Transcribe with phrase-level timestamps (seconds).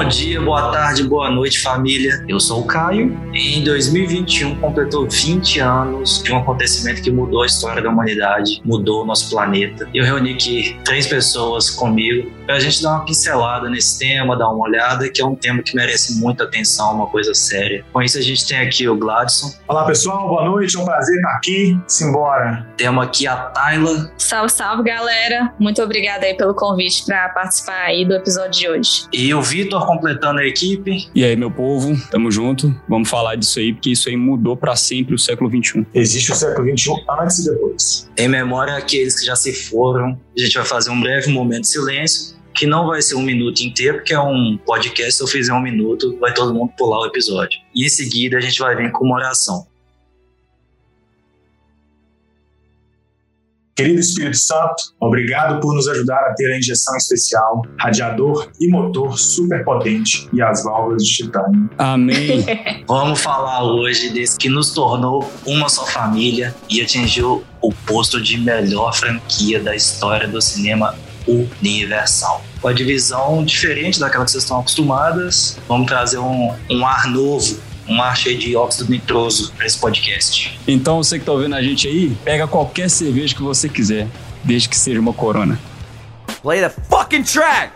[0.00, 2.24] Bom dia, boa tarde, boa noite, família.
[2.26, 7.46] Eu sou o Caio em 2021 completou 20 anos de um acontecimento que mudou a
[7.46, 9.88] história da humanidade, mudou o nosso planeta.
[9.94, 14.50] Eu reuni aqui três pessoas comigo para a gente dar uma pincelada nesse tema, dar
[14.50, 17.84] uma olhada, que é um tema que merece muita atenção, uma coisa séria.
[17.92, 19.54] Com isso, a gente tem aqui o Gladson.
[19.68, 21.80] Olá, pessoal, boa noite, é um prazer estar aqui.
[21.86, 22.66] Simbora.
[22.76, 24.12] Temos aqui a Tayla.
[24.18, 25.52] Salve, salve, galera.
[25.58, 29.04] Muito obrigada aí pelo convite para participar aí do episódio de hoje.
[29.12, 31.08] E o Vitor completando a equipe.
[31.14, 32.74] E aí, meu povo, tamo junto.
[32.88, 35.86] Vamos falar disso aí, porque isso aí mudou para sempre o século XXI.
[35.94, 38.10] Existe o século XXI antes e depois.
[38.16, 41.68] Em memória àqueles que já se foram, a gente vai fazer um breve momento de
[41.68, 45.52] silêncio, que não vai ser um minuto inteiro, porque é um podcast, se eu fizer
[45.52, 47.58] um minuto, vai todo mundo pular o episódio.
[47.74, 49.66] E em seguida a gente vai vir com uma oração.
[53.80, 59.18] Querido Espírito Santo, obrigado por nos ajudar a ter a injeção especial, radiador e motor
[59.18, 61.70] superpotente e as válvulas de titânio.
[61.78, 62.44] Amém.
[62.86, 68.36] Vamos falar hoje desse que nos tornou uma só família e atingiu o posto de
[68.36, 70.94] melhor franquia da história do cinema
[71.26, 72.44] universal.
[72.60, 77.58] Com a divisão diferente daquela que vocês estão acostumadas, vamos trazer um, um ar novo
[77.90, 80.58] um ar cheio de óxido nitroso para esse podcast.
[80.66, 84.06] Então, você que tá ouvindo a gente aí, pega qualquer cerveja que você quiser,
[84.44, 85.58] desde que seja uma corona.
[86.40, 87.72] Play the fucking track!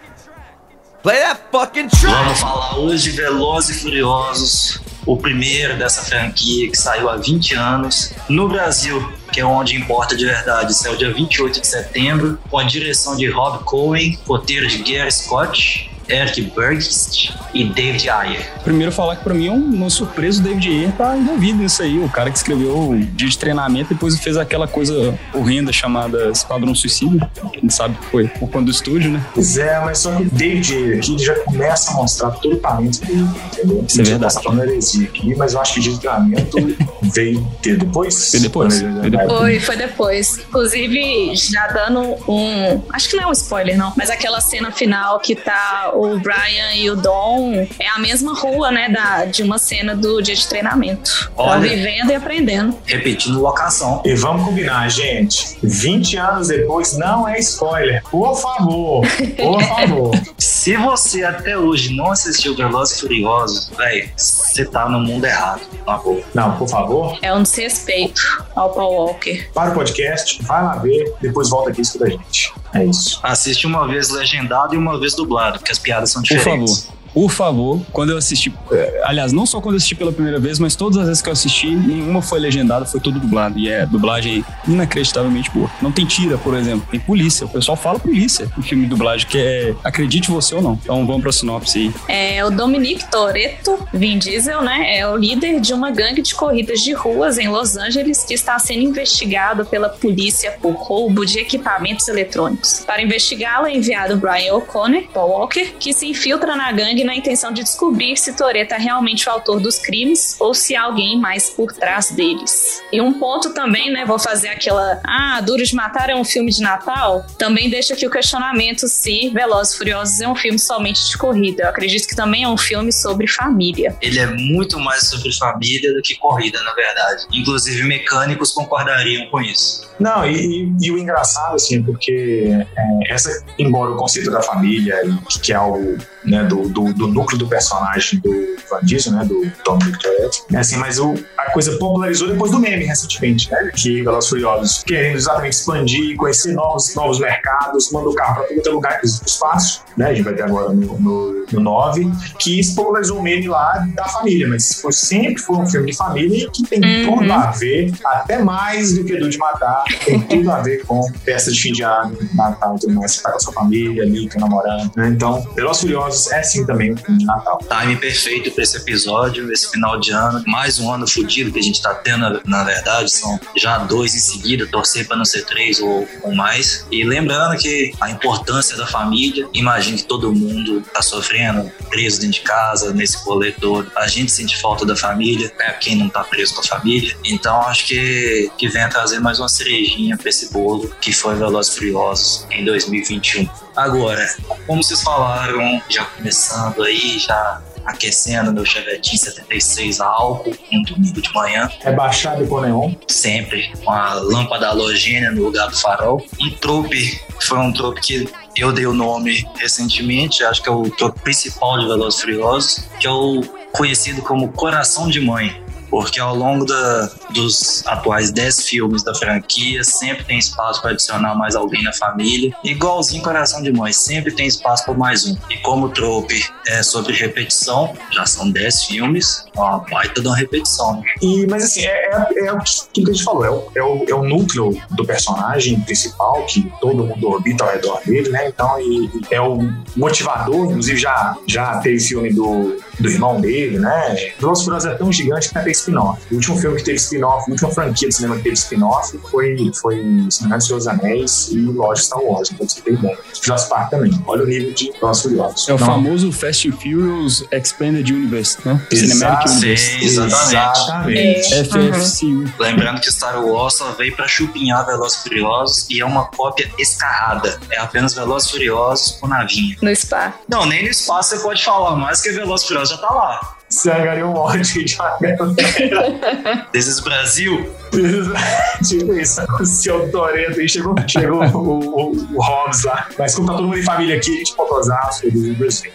[1.03, 2.15] Play that fucking track!
[2.15, 7.55] Vamos falar hoje de Velozes e Furiosos, o primeiro dessa franquia que saiu há 20
[7.56, 10.73] anos no Brasil, que é onde importa de verdade.
[10.75, 15.91] Saiu dia 28 de setembro, com a direção de Rob Cohen, roteiro de Gary Scott,
[16.08, 18.52] Eric Burgess e David Ayer.
[18.62, 21.83] Primeiro falar que pra mim é um, uma surpresa o David Ayer tá envolvido nisso
[21.83, 21.98] aí.
[21.98, 26.31] O cara que escreveu o dia de treinamento e depois fez aquela coisa horrenda chamada
[26.31, 27.31] Esquadrão Suicida.
[27.43, 29.25] A gente sabe que foi por conta do estúdio, né?
[29.34, 32.59] Pois é, mas só que o David Ayer aqui já começa a mostrar todo o
[32.59, 33.84] talento dele, entendeu?
[33.87, 34.34] Isso é verdade.
[34.34, 36.56] Tá heresia aqui, mas eu acho que o dia de treinamento
[37.14, 38.31] veio ter depois.
[38.31, 39.38] Foi depois, foi depois.
[39.38, 40.38] Foi, foi depois.
[40.38, 42.82] Inclusive, já dando um.
[42.93, 43.93] Acho que não é um spoiler, não.
[43.97, 48.71] Mas aquela cena final que tá o Brian e o Dom é a mesma rua,
[48.71, 48.88] né?
[48.88, 51.31] Da, de uma cena do dia de treinamento.
[51.37, 51.60] Olha.
[51.60, 52.77] vivendo e aprendendo.
[52.84, 54.03] Repetindo locação.
[54.05, 55.56] E vamos combinar, gente.
[55.62, 58.03] 20 anos depois não é spoiler.
[58.10, 59.03] Por favor.
[59.37, 60.10] Por favor.
[60.38, 65.61] Se você até hoje não assistiu Velozes e Furiosos, véi, você tá no mundo errado,
[65.87, 66.22] na boa.
[66.34, 68.21] Não, por favor, É um desrespeito
[68.55, 69.49] ao Paul Walker.
[69.55, 72.53] para o podcast, vai lá ver, depois volta aqui e escuta a gente.
[72.72, 73.21] É isso.
[73.22, 76.84] Assiste uma vez legendado e uma vez dublado, porque as piadas são Por diferentes.
[76.87, 77.03] favor.
[77.14, 78.52] Por favor, quando eu assisti.
[78.72, 81.28] eh, Aliás, não só quando eu assisti pela primeira vez, mas todas as vezes que
[81.28, 83.56] eu assisti, nenhuma foi legendada, foi tudo dublado.
[83.58, 85.70] E é dublagem inacreditavelmente boa.
[85.80, 87.47] Não tem tira, por exemplo, tem polícia.
[87.47, 90.78] O pessoal fala polícia em filme de dublagem, que é acredite você ou não.
[90.82, 91.94] Então vamos pra sinopse aí.
[92.08, 96.81] É, o Dominic Toretto, Vin Diesel, né, é o líder de uma gangue de corridas
[96.82, 102.08] de ruas em Los Angeles que está sendo investigado pela polícia por roubo de equipamentos
[102.08, 102.81] eletrônicos.
[102.86, 107.53] Para investigá-lo é enviado Brian O'Connor, Paul Walker, que se infiltra na gangue na intenção
[107.53, 111.50] de descobrir se Toretto é realmente o autor dos crimes ou se há alguém mais
[111.50, 112.82] por trás deles.
[112.92, 116.50] E um ponto também, né, vou fazer aquela, ah, Duro de Matar é um filme
[116.50, 121.06] de Natal, também deixa aqui o questionamento se Velozes e Furiosos é um filme somente
[121.09, 121.64] de corrida.
[121.64, 123.97] Eu acredito que também é um filme sobre família.
[124.00, 127.25] Ele é muito mais sobre família do que corrida, na verdade.
[127.32, 129.82] Inclusive, mecânicos concordariam com isso.
[129.98, 135.00] Não, e, e- e o engraçado, assim, porque é, essa, embora o conceito da família,
[135.04, 138.31] e que é algo né, do, do, do núcleo do personagem do
[138.71, 142.59] Van Diesel, né, do Dominic Toretto, é assim, mas o, a coisa popularizou depois do
[142.59, 148.15] meme, recentemente, né, que Velozes Furiosos, querendo exatamente expandir, conhecer novos, novos mercados, manda o
[148.15, 151.47] carro para todo outro lugar, inclusive espaço, né, a gente vai ver agora no, no,
[151.53, 155.91] no 9, que popularizou o meme lá da família, mas foi, sempre foi um filme
[155.91, 157.17] de família que tem Uhum.
[157.19, 161.03] tudo a ver, até mais do que do de matar, tem tudo a ver com
[161.25, 164.29] festa de fim de ano, Natal tudo mais, você tá com a sua família ali,
[164.29, 165.09] com o namorando, né?
[165.09, 167.58] Então, Velozes e Furiosos é sim também um filme de Natal.
[167.69, 170.43] Time perfeito para esse episódio, esse final de ano.
[170.46, 173.12] Mais um ano fudido que a gente tá tendo, na verdade.
[173.12, 176.87] São já dois em seguida, torcer para não ser três ou, ou mais.
[176.90, 182.34] E lembrando que a importância da família, imagino que todo mundo tá sofrendo, preso dentro
[182.34, 183.90] de casa, nesse rolê todo.
[183.96, 185.72] A gente sente falta da família, né?
[185.81, 187.17] Quem não tá preso com a família.
[187.25, 191.34] Então acho que, que vem a trazer mais uma cerejinha pra esse bolo que foi
[191.34, 193.63] Velozes Furiosos em 2021.
[193.76, 194.26] Agora,
[194.67, 201.21] como vocês falaram, já começando aí, já aquecendo meu Chevetinho 76 a álcool um domingo
[201.21, 201.69] de manhã.
[201.81, 202.94] Rebaixado com neon.
[203.09, 206.25] Sempre com a lâmpada halogênia no lugar do farol.
[206.41, 210.88] Um trope, foi um trope que eu dei o nome recentemente, acho que é o
[210.91, 213.43] trope principal de Velozes Furiosos, que é o
[213.73, 219.82] conhecido como Coração de Mãe porque ao longo da, dos atuais 10 filmes da franquia,
[219.84, 222.54] sempre tem espaço para adicionar mais alguém na família.
[222.64, 225.36] Igualzinho Coração de Mãe, sempre tem espaço para mais um.
[225.50, 230.36] E como o trope é sobre repetição, já são 10 filmes, uma baita de uma
[230.36, 231.00] repetição.
[231.00, 231.02] Né?
[231.20, 234.04] E, mas assim, é, é, é o que a gente falou, é o, é, o,
[234.08, 238.48] é o núcleo do personagem principal, que todo mundo orbita ao redor dele, né?
[238.48, 239.58] Então, e, é o
[239.96, 244.32] motivador, inclusive já, já teve filme do, do irmão dele, né?
[244.38, 246.20] Furiosos é tão gigante que vai ter spin-off.
[246.31, 249.71] O último filme que teve spin-off, a última franquia de cinema que teve spin-off foi,
[249.75, 253.17] foi Senhor dos Anéis e Lógico Star Wars, então você tem bem.
[253.43, 254.23] Jurassic Park também.
[254.26, 255.69] Olha o nível de Velozes Furiosos.
[255.69, 255.87] É o não.
[255.87, 258.81] famoso Fast and Furious Expanded Universe, né?
[258.91, 260.05] Cinematic Universe.
[260.05, 261.55] Exatamente.
[261.55, 262.25] exatamente.
[262.25, 262.53] Uhum.
[262.59, 267.59] Lembrando que Star Wars só veio pra chupinhar Velozes Furiosos e é uma cópia escarrada.
[267.70, 269.77] É apenas Velozes Furiosos com navinha.
[269.81, 270.35] No spa.
[270.49, 273.54] Não, nem no espaço você pode falar mais que Velozes Furiosos já tá lá.
[273.85, 276.67] Ganhou um monte de galera.
[276.73, 277.73] This is Brasil.
[278.87, 279.41] tipo isso.
[279.61, 283.09] O seu Toreto aí chegou, chegou o, o, o, Hobbs lá.
[283.19, 285.91] Mas como tá todo mundo em família aqui, a gente pode usar do Brasil.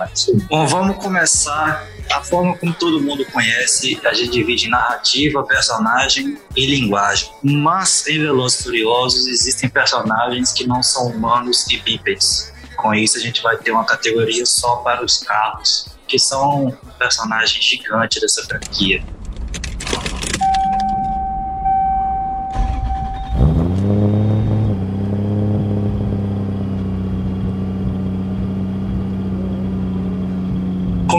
[0.50, 6.66] Bom, vamos começar a forma como todo mundo conhece, a gente divide narrativa, personagem e
[6.66, 7.30] linguagem.
[7.44, 12.52] Mas em Velozes Furiosos existem personagens que não são humanos e bípedes.
[12.80, 16.72] Com isso, a gente vai ter uma categoria só para os carros, que são um
[16.98, 19.04] personagem gigante dessa franquia.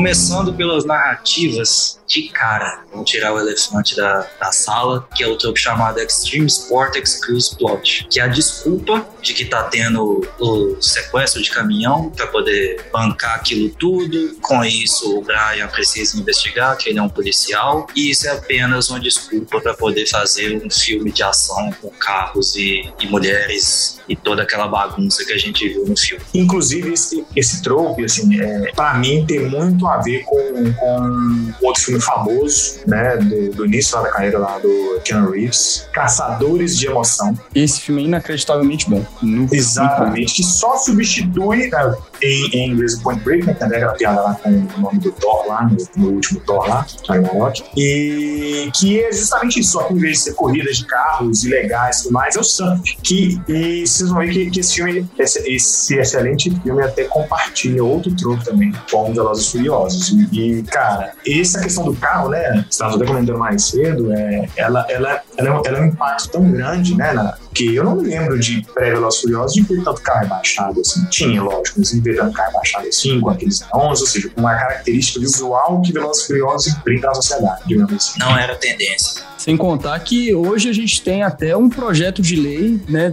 [0.01, 5.39] Começando pelas narrativas, de cara, vamos tirar o elefante da, da sala, que é o
[5.39, 10.83] trope chamado Extreme Sport Excuse Plot, que é a desculpa de que tá tendo o
[10.83, 14.37] sequestro de caminhão para poder bancar aquilo tudo.
[14.41, 18.91] Com isso, o Brian precisa investigar, que ele é um policial, e isso é apenas
[18.91, 24.17] uma desculpa para poder fazer um filme de ação com carros e, e mulheres e
[24.17, 26.25] toda aquela bagunça que a gente viu no filme.
[26.35, 31.83] Inclusive, esse, esse trope, assim, é, para mim tem muito a ver com, com outro
[31.83, 37.37] filme famoso, né, do, do início da carreira lá do Keanu Reeves, Caçadores de Emoção.
[37.55, 39.05] Esse filme é inacreditavelmente bom.
[39.53, 44.35] Exatamente, que só substitui né, em, em inglês Point Break, né, também aquela piada lá
[44.35, 49.13] com o nome do Thor lá, no, no último Thor lá, Ragnarok, e que é
[49.13, 52.37] justamente isso, só que em vez de ser corrida de carros ilegais e tudo mais,
[52.37, 52.97] é o surf.
[53.03, 57.85] Que, e vocês vão ver que, que esse filme, esse, esse, excelente filme até compartilha
[57.85, 60.11] outro troco também, com Velozes Furiosos.
[60.33, 65.23] E, cara, essa questão do carro, né, estava até comentando mais cedo, é, ela, ela,
[65.37, 68.39] ela, é, ela é um impacto tão grande, né, na, que eu não me lembro
[68.39, 71.05] de pré-Velozes Furiosos de ver tanto carro rebaixado assim.
[71.07, 74.41] Tinha, lógico, mas não ver tanto carro rebaixado assim, com aqueles neons, ou seja, com
[74.41, 78.19] uma característica visual que Velozes Furiosos imprime na sociedade, digamos assim.
[78.19, 79.30] Não era tendência.
[79.41, 83.11] Sem contar que hoje a gente tem até um projeto de lei, né,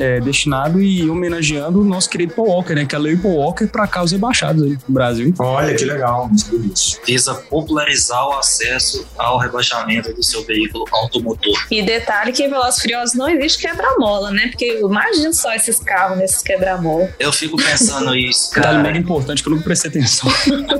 [0.00, 3.36] é, destinado e homenageando o nosso querido Paul Walker, né, que é a lei Paul
[3.36, 5.32] Walker para carros rebaixados aí no Brasil.
[5.38, 7.00] Olha que legal, isso.
[7.06, 11.54] Visa popularizar o acesso ao rebaixamento do seu veículo automotor.
[11.70, 16.18] E detalhe que em Velozes Furiosos não existe quebra-mola, né, porque imagina só esses carros
[16.18, 17.08] nesses quebra-mola.
[17.20, 18.66] Eu fico pensando isso, cara.
[18.66, 20.28] Detalhe mega importante que eu não prestei atenção.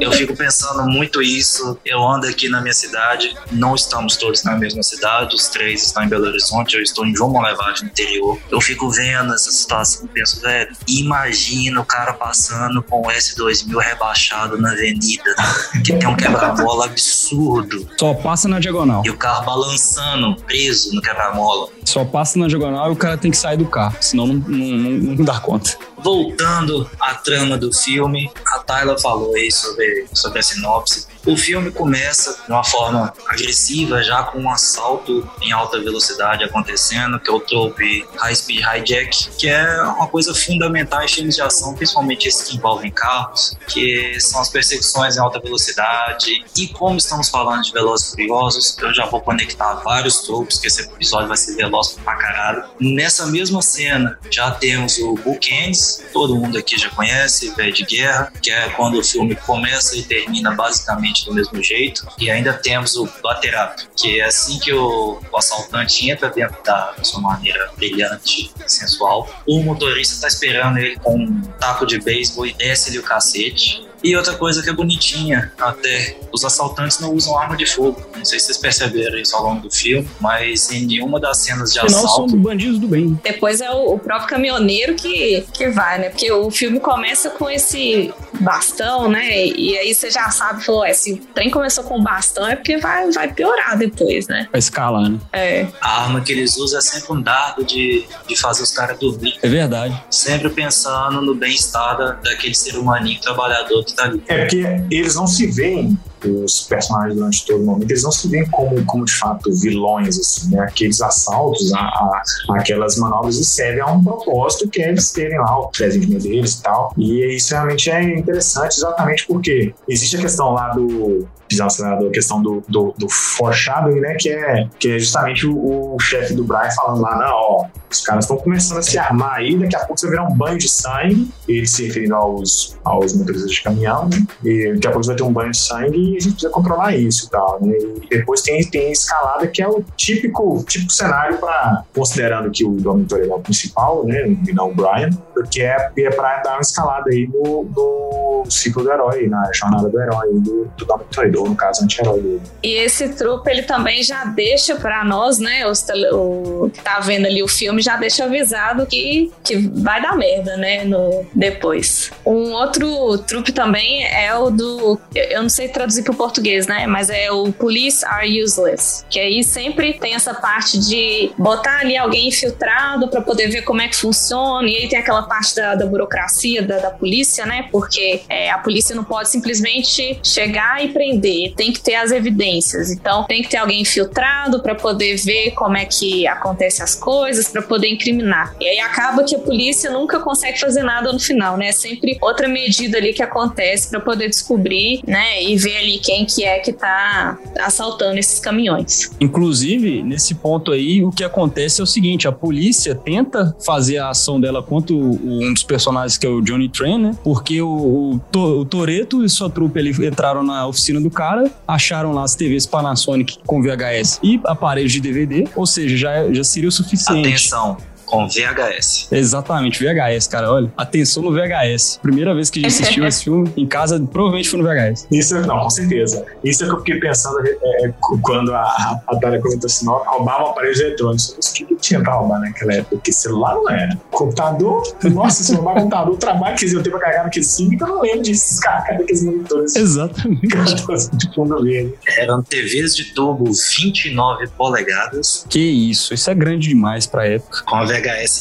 [0.01, 1.79] eu fico pensando muito isso.
[1.85, 6.03] Eu ando aqui na minha cidade, não estamos todos na mesma cidade, os três estão
[6.03, 8.39] em Belo Horizonte, eu estou em João Monlevade, no interior.
[8.51, 13.79] Eu fico vendo essa situação e penso, velho, imagina o cara passando com o S2000
[13.79, 15.35] rebaixado na avenida,
[15.85, 17.89] que tem um quebra-mola absurdo.
[17.99, 19.03] Só passa na diagonal.
[19.05, 21.69] E o carro balançando, preso no quebra-mola.
[21.85, 24.67] Só passa na diagonal e o cara tem que sair do carro, senão não, não,
[24.67, 25.77] não, não dá conta.
[25.99, 31.08] Voltando à trama do filme, a Tyler falou aí sobre, sobre a sinopse.
[31.27, 37.21] O filme começa de uma forma agressiva, já com um assalto em alta velocidade acontecendo,
[37.21, 41.43] que é o trope High Speed Hijack, que é uma coisa fundamental em filmes de
[41.43, 46.45] ação, principalmente esses que envolvem carros, que são as perseguições em alta velocidade.
[46.57, 50.67] E como estamos falando de Velozes e Furiosos, eu já vou conectar vários tropes, que
[50.67, 52.65] esse episódio vai ser veloz pra caralho.
[52.81, 58.33] Nessa mesma cena, já temos o Bookends, todo mundo aqui já conhece, Velho de Guerra,
[58.43, 62.07] que é quando o filme começa e termina basicamente do mesmo jeito.
[62.19, 66.63] E ainda temos o Bater Up, que é assim que o, o assaltante entra dentro
[66.63, 72.47] da sua maneira brilhante, sensual, o motorista está esperando ele com um taco de beisebol
[72.47, 77.37] e desce-lhe o cacete E outra coisa que é bonitinha, até os assaltantes não usam
[77.39, 78.01] arma de fogo.
[78.17, 81.73] Não sei se vocês perceberam isso ao longo do filme, mas em nenhuma das cenas
[81.73, 82.31] de Afinal, assalto.
[82.31, 83.19] são bandidos do bem.
[83.23, 86.11] Depois é o, o próprio caminhoneiro que, que vai, né?
[86.11, 89.47] Porque o filme começa com esse bastão, né?
[89.47, 92.77] E aí você já sabe, falou, é, se o trem começou com bastão é porque
[92.79, 94.47] vai, vai piorar depois, né?
[94.51, 95.19] Pra escalar, né?
[95.33, 95.67] É.
[95.81, 99.37] A arma que eles usam é sempre um dado de, de fazer os caras dormir.
[99.43, 100.01] É verdade.
[100.11, 103.85] Sempre pensando no bem-estar da- daquele ser humaninho trabalhador
[104.27, 108.29] É porque eles não se veem, os personagens durante todo o momento, eles não se
[108.29, 110.61] veem como, como de fato vilões, assim, né?
[110.63, 115.39] Aqueles assaltos, a, a- aquelas manobras, eles servem a um propósito que é eles terem
[115.39, 116.93] lá o presentinho deles e tal.
[116.97, 121.67] E isso realmente é interessante, exatamente porque existe a questão lá do pisar
[121.99, 124.15] no a questão do, do, do foreshadowing, né?
[124.19, 128.01] Que é, que é justamente o, o chefe do Brian falando lá, não, ó, os
[128.03, 130.59] caras estão começando a se armar aí, daqui a pouco você vai virar um banho
[130.59, 134.23] de sangue, ele se referindo aos, aos motoristas de caminhão, né?
[134.45, 136.51] E daqui a pouco você vai ter um banho de sangue e a gente precisa
[136.51, 137.77] controlar isso e tal, né?
[137.77, 142.65] E depois tem, tem a escalada que é o típico, típico cenário para considerando que
[142.65, 144.37] o Dominator é o principal, né?
[144.47, 148.83] E não o Brian, porque é, é para dar uma escalada aí no, no ciclo
[148.83, 152.43] do herói, na jornada do herói, do, do Dominator, no caso, anti-herói dele.
[152.63, 157.27] E esse trupe, ele também já deixa pra nós, né, os o que tá vendo
[157.27, 162.11] ali o filme, já deixa avisado que, que vai dar merda, né, no, depois.
[162.25, 167.11] Um outro trupe também é o do, eu não sei traduzir pro português, né, mas
[167.11, 172.29] é o Police Are Useless, que aí sempre tem essa parte de botar ali alguém
[172.29, 175.87] infiltrado pra poder ver como é que funciona, e aí tem aquela parte da, da
[175.87, 181.55] burocracia da, da polícia, né, porque é, a polícia não pode simplesmente chegar e prender,
[181.55, 182.91] tem que ter as evidências.
[182.91, 187.49] Então tem que ter alguém infiltrado para poder ver como é que acontecem as coisas,
[187.49, 188.55] para poder incriminar.
[188.61, 191.69] E aí acaba que a polícia nunca consegue fazer nada no final, né?
[191.69, 196.27] É sempre outra medida ali que acontece para poder descobrir, né, e ver ali quem
[196.27, 199.11] que é que tá assaltando esses caminhões.
[199.21, 204.11] Inclusive, nesse ponto aí, o que acontece é o seguinte: a polícia tenta fazer a
[204.11, 207.17] ação dela contra o- um dos personagens que é o Johnny Tran, né?
[207.23, 212.13] Porque o, o, o Toreto e sua trupe ali entraram na oficina do cara, acharam
[212.13, 216.69] lá as TVs Panasonic com VHS e aparelhos de DVD, ou seja, já, já seria
[216.69, 217.29] o suficiente.
[217.29, 217.77] Atenção,
[218.09, 219.09] com VHS.
[219.13, 220.51] Exatamente, VHS, cara.
[220.51, 221.99] Olha, atenção no VHS.
[222.03, 225.07] Primeira vez que a gente assistiu esse filme em casa, provavelmente foi no VHS.
[225.11, 226.25] Isso, não, com certeza.
[226.43, 230.51] Isso é que eu fiquei pensando é, é, quando a, a comentou assim, não, roubava
[230.51, 231.31] aparelhos eletrônicos.
[231.31, 232.97] Eu O que, que tinha pra roubar naquela época?
[232.97, 233.97] Porque celular não era.
[234.11, 237.77] Computador, nossa, se roubar computador, o trabalho que eles iam ter pra carregar naquele sim,
[237.79, 240.49] eu não lembro disso, cara, cadê aqueles monitores Exatamente.
[241.13, 241.95] de fundo verde.
[242.19, 247.63] Eram TVs de tubo 29 polegadas, Que isso, isso é grande demais pra época.
[247.65, 247.98] com VHS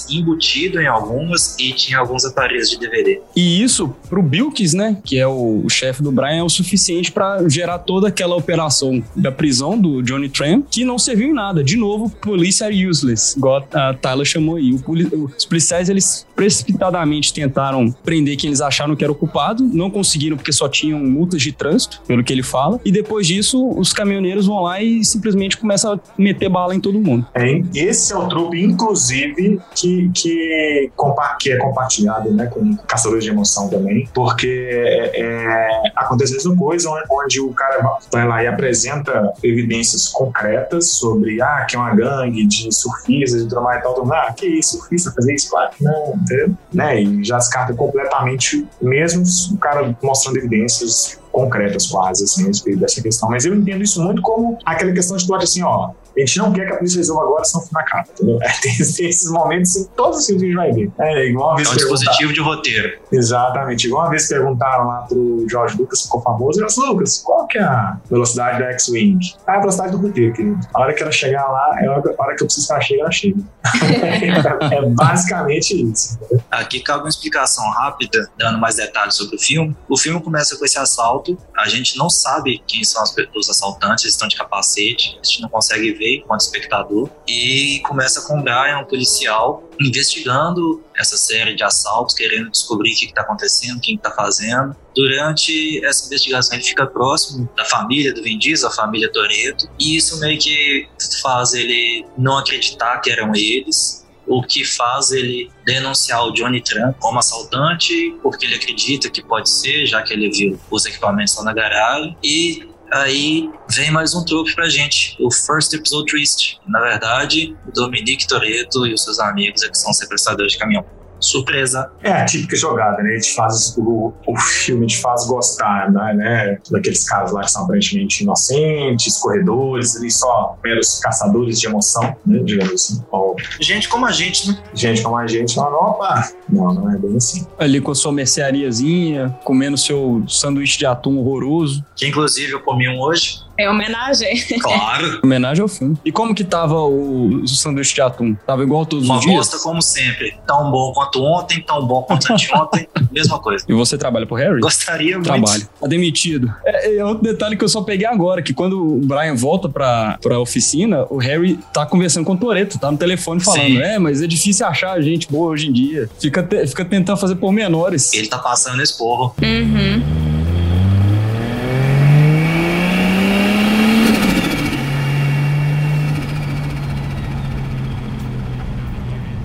[0.10, 3.20] embutido em algumas e tinha alguns aparelhos de DVD.
[3.36, 7.12] E isso, pro Bilkis, né, que é o, o chefe do Brian, é o suficiente
[7.12, 11.64] pra gerar toda aquela operação da prisão do Johnny Tran, que não serviu em nada.
[11.64, 14.74] De novo, police are useless, igual a Tyler chamou aí.
[14.74, 19.64] O poli- os policiais, eles precipitadamente tentaram prender quem eles acharam que era o culpado,
[19.64, 23.70] não conseguiram porque só tinham multas de trânsito, pelo que ele fala, e depois disso,
[23.78, 27.26] os caminhoneiros vão lá e simplesmente começam a meter bala em todo mundo.
[27.34, 33.30] É, esse é o trupe, inclusive, que, que, que é compartilhado né, com Caçadores de
[33.30, 38.48] Emoção também, porque é, é, acontece a mesma coisa onde, o cara vai lá e
[38.48, 43.84] apresenta evidências concretas sobre ah, que é uma gangue de surfistas e tudo mais e
[43.84, 45.50] tal, todo mundo, ah, que isso, surfista fazer isso?
[45.50, 46.54] Claro não, entendeu?
[46.74, 47.02] Né?
[47.02, 49.24] E já descarta completamente, mesmo
[49.54, 53.30] o cara mostrando evidências concretas quase, assim, a respeito dessa questão.
[53.30, 55.92] Mas eu entendo isso muito como aquela questão de plot assim, ó,
[56.24, 58.40] a gente não quer que a polícia resolva agora, senão fica na cara, entendeu?
[58.42, 60.92] É, tem, tem esses momentos em todos os filmes que a gente vai ver.
[61.00, 63.00] É, igual uma vez É um dispositivo de roteiro.
[63.12, 63.88] Exatamente.
[63.88, 67.58] Igual uma vez perguntaram lá pro George Lucas, ficou famoso, ele falou, Lucas, qual que
[67.58, 69.20] é a velocidade da X-Wing?
[69.46, 70.60] Ah, a velocidade do roteiro, querido.
[70.74, 73.02] A hora que ela chegar lá, é a hora que eu preciso que ela chegue,
[73.02, 73.38] ela chega.
[74.74, 76.20] é basicamente isso.
[76.50, 79.76] Aqui cabe uma explicação rápida, dando mais detalhes sobre o filme.
[79.88, 81.38] O filme começa com esse assalto.
[81.56, 83.04] A gente não sabe quem são
[83.36, 87.10] os assaltantes, eles estão de capacete, a gente não consegue ver enquanto espectador.
[87.28, 92.96] E começa com o Brian, um policial, investigando essa série de assaltos, querendo descobrir o
[92.96, 94.76] que está acontecendo, quem está fazendo.
[94.96, 100.20] Durante essa investigação, ele fica próximo da família do Vin a família Toretto, e isso
[100.20, 100.88] meio que
[101.22, 106.94] faz ele não acreditar que eram eles o que faz ele denunciar o Johnny Tran
[107.00, 111.46] como assaltante, porque ele acredita que pode ser, já que ele viu os equipamentos lá
[111.46, 112.16] na garagem.
[112.22, 116.60] E aí vem mais um truque pra gente, o First Episode Twist.
[116.68, 120.86] Na verdade, o Dominique Toretto e os seus amigos é que são sequestradores de caminhão.
[121.20, 121.92] Surpresa.
[122.04, 123.12] É a típica jogada, né?
[123.12, 126.14] A gente faz o, o filme te faz gostar, né?
[126.14, 126.58] né?
[126.72, 132.40] Daqueles caras lá que são aparentemente inocentes, corredores, ali só meros caçadores de emoção, né?
[132.44, 133.04] Digamos assim.
[133.12, 134.58] Ou Gente como a gente, né?
[134.74, 137.46] gente como a gente, fala, opa, não, não é bem assim.
[137.58, 141.84] Ali com a sua merceariazinha, comendo seu sanduíche de atum horroroso.
[141.96, 143.47] Que inclusive eu comi um hoje.
[143.58, 144.38] É homenagem.
[144.62, 145.20] Claro.
[145.24, 145.98] Homenagem ao filme.
[146.06, 148.36] E como que tava o, o sanduíche de atum?
[148.46, 149.36] Tava igual todos Uma os dias?
[149.36, 150.36] bosta como sempre.
[150.46, 152.88] Tão bom quanto ontem, tão bom quanto anteontem.
[153.12, 153.66] Mesma coisa.
[153.68, 154.60] E você trabalha pro Harry?
[154.60, 155.26] Gostaria muito.
[155.26, 155.68] Trabalho.
[155.82, 156.54] Tá demitido.
[156.66, 160.18] É, é outro detalhe que eu só peguei agora, que quando o Brian volta pra,
[160.22, 163.78] pra oficina, o Harry tá conversando com o Toreto, tá no telefone falando, Sim.
[163.82, 166.10] é, mas é difícil achar gente boa hoje em dia.
[166.20, 168.14] Fica, te- fica tentando fazer por menores.
[168.14, 169.34] Ele tá passando esse porro.
[169.42, 170.27] Uhum.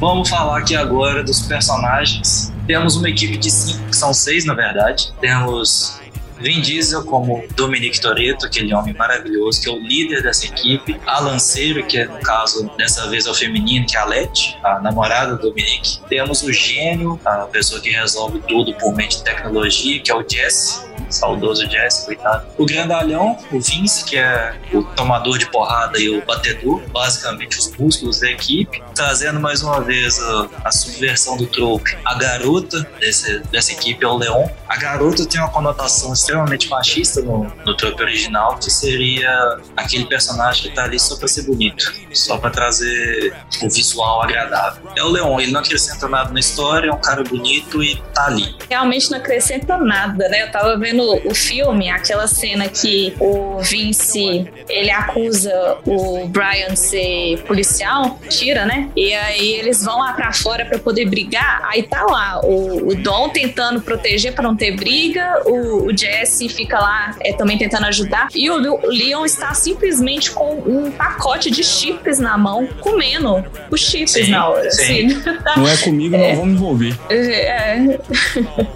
[0.02, 2.52] Vamos falar aqui agora dos personagens.
[2.66, 5.12] Temos uma equipe de cinco, que são seis na verdade.
[5.21, 6.00] Temos
[6.40, 11.00] Vin Diesel como Dominic Toretto, aquele homem maravilhoso que é o líder dessa equipe.
[11.06, 14.59] Alan Seymour, que é, no caso dessa vez é o feminino, que é a Letty,
[14.64, 16.00] a namorada do Dominic.
[16.09, 20.28] Temos o gênio, a pessoa que resolve tudo por meio de tecnologia, que é o
[20.28, 20.91] Jesse.
[21.12, 22.47] Saudoso Jesse, coitado.
[22.59, 27.76] O grandalhão, o Vince, que é o tomador de porrada e o batedor, basicamente os
[27.76, 28.83] músculos da equipe.
[28.95, 31.97] Trazendo mais uma vez a, a subversão do trope.
[32.04, 34.47] A garota desse, dessa equipe é o Leon.
[34.69, 40.62] A garota tem uma conotação extremamente machista no, no trope original, que seria aquele personagem
[40.62, 44.83] que tá ali só pra ser bonito, só pra trazer um visual agradável.
[44.97, 48.26] É o Leon, ele não acrescenta nada na história, é um cara bonito e tá
[48.26, 48.54] ali.
[48.69, 50.42] Realmente não acrescenta nada, né?
[50.42, 56.78] Eu tava vendo o filme, aquela cena que o Vince, ele acusa o Brian de
[56.78, 58.88] ser policial, tira, né?
[58.97, 62.94] E aí eles vão lá pra fora pra poder brigar, aí tá lá o, o
[62.94, 67.87] Dom tentando proteger pra não ter briga, o, o Jesse fica lá é, também tentando
[67.87, 73.45] ajudar, e o Le- Leon está simplesmente com um pacote de chips na mão, comendo
[73.71, 74.71] os chips Sim, na hora.
[74.71, 75.21] sim.
[75.21, 76.95] Tá- Não é comigo, não vou me envolver.
[77.10, 77.99] é,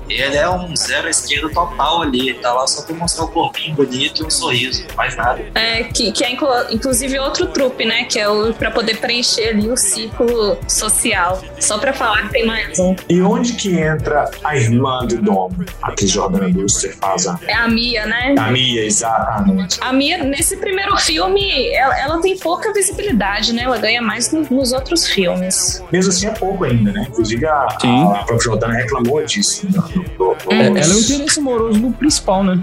[0.09, 2.16] Ele é um zero à esquerda total ali.
[2.19, 4.85] Ele tá lá só pra mostrar o corpinho bonito e um sorriso.
[4.97, 5.45] Mais nada.
[5.55, 8.05] É, que, que é inclu- inclusive outro trupe, né?
[8.05, 11.43] Que é o pra poder preencher ali o ciclo social.
[11.61, 12.95] Só pra falar que tem mais um.
[13.09, 15.51] E onde que entra a irmã do Dom?
[15.83, 18.35] A atriz Jordana Brewster faz a, É a Mia, né?
[18.39, 19.79] a Mia, exatamente.
[19.81, 23.63] A Mia, nesse primeiro filme, ela, ela tem pouca visibilidade, né?
[23.63, 25.83] Ela ganha mais no- nos outros filmes.
[25.93, 27.07] Mesmo assim é pouco ainda, né?
[27.09, 28.05] Inclusive a, Sim.
[28.05, 29.67] a própria Jordana reclamou disso.
[29.67, 29.73] né?
[29.95, 32.63] No- no- no- É, ela é o interesse amoroso do principal, né?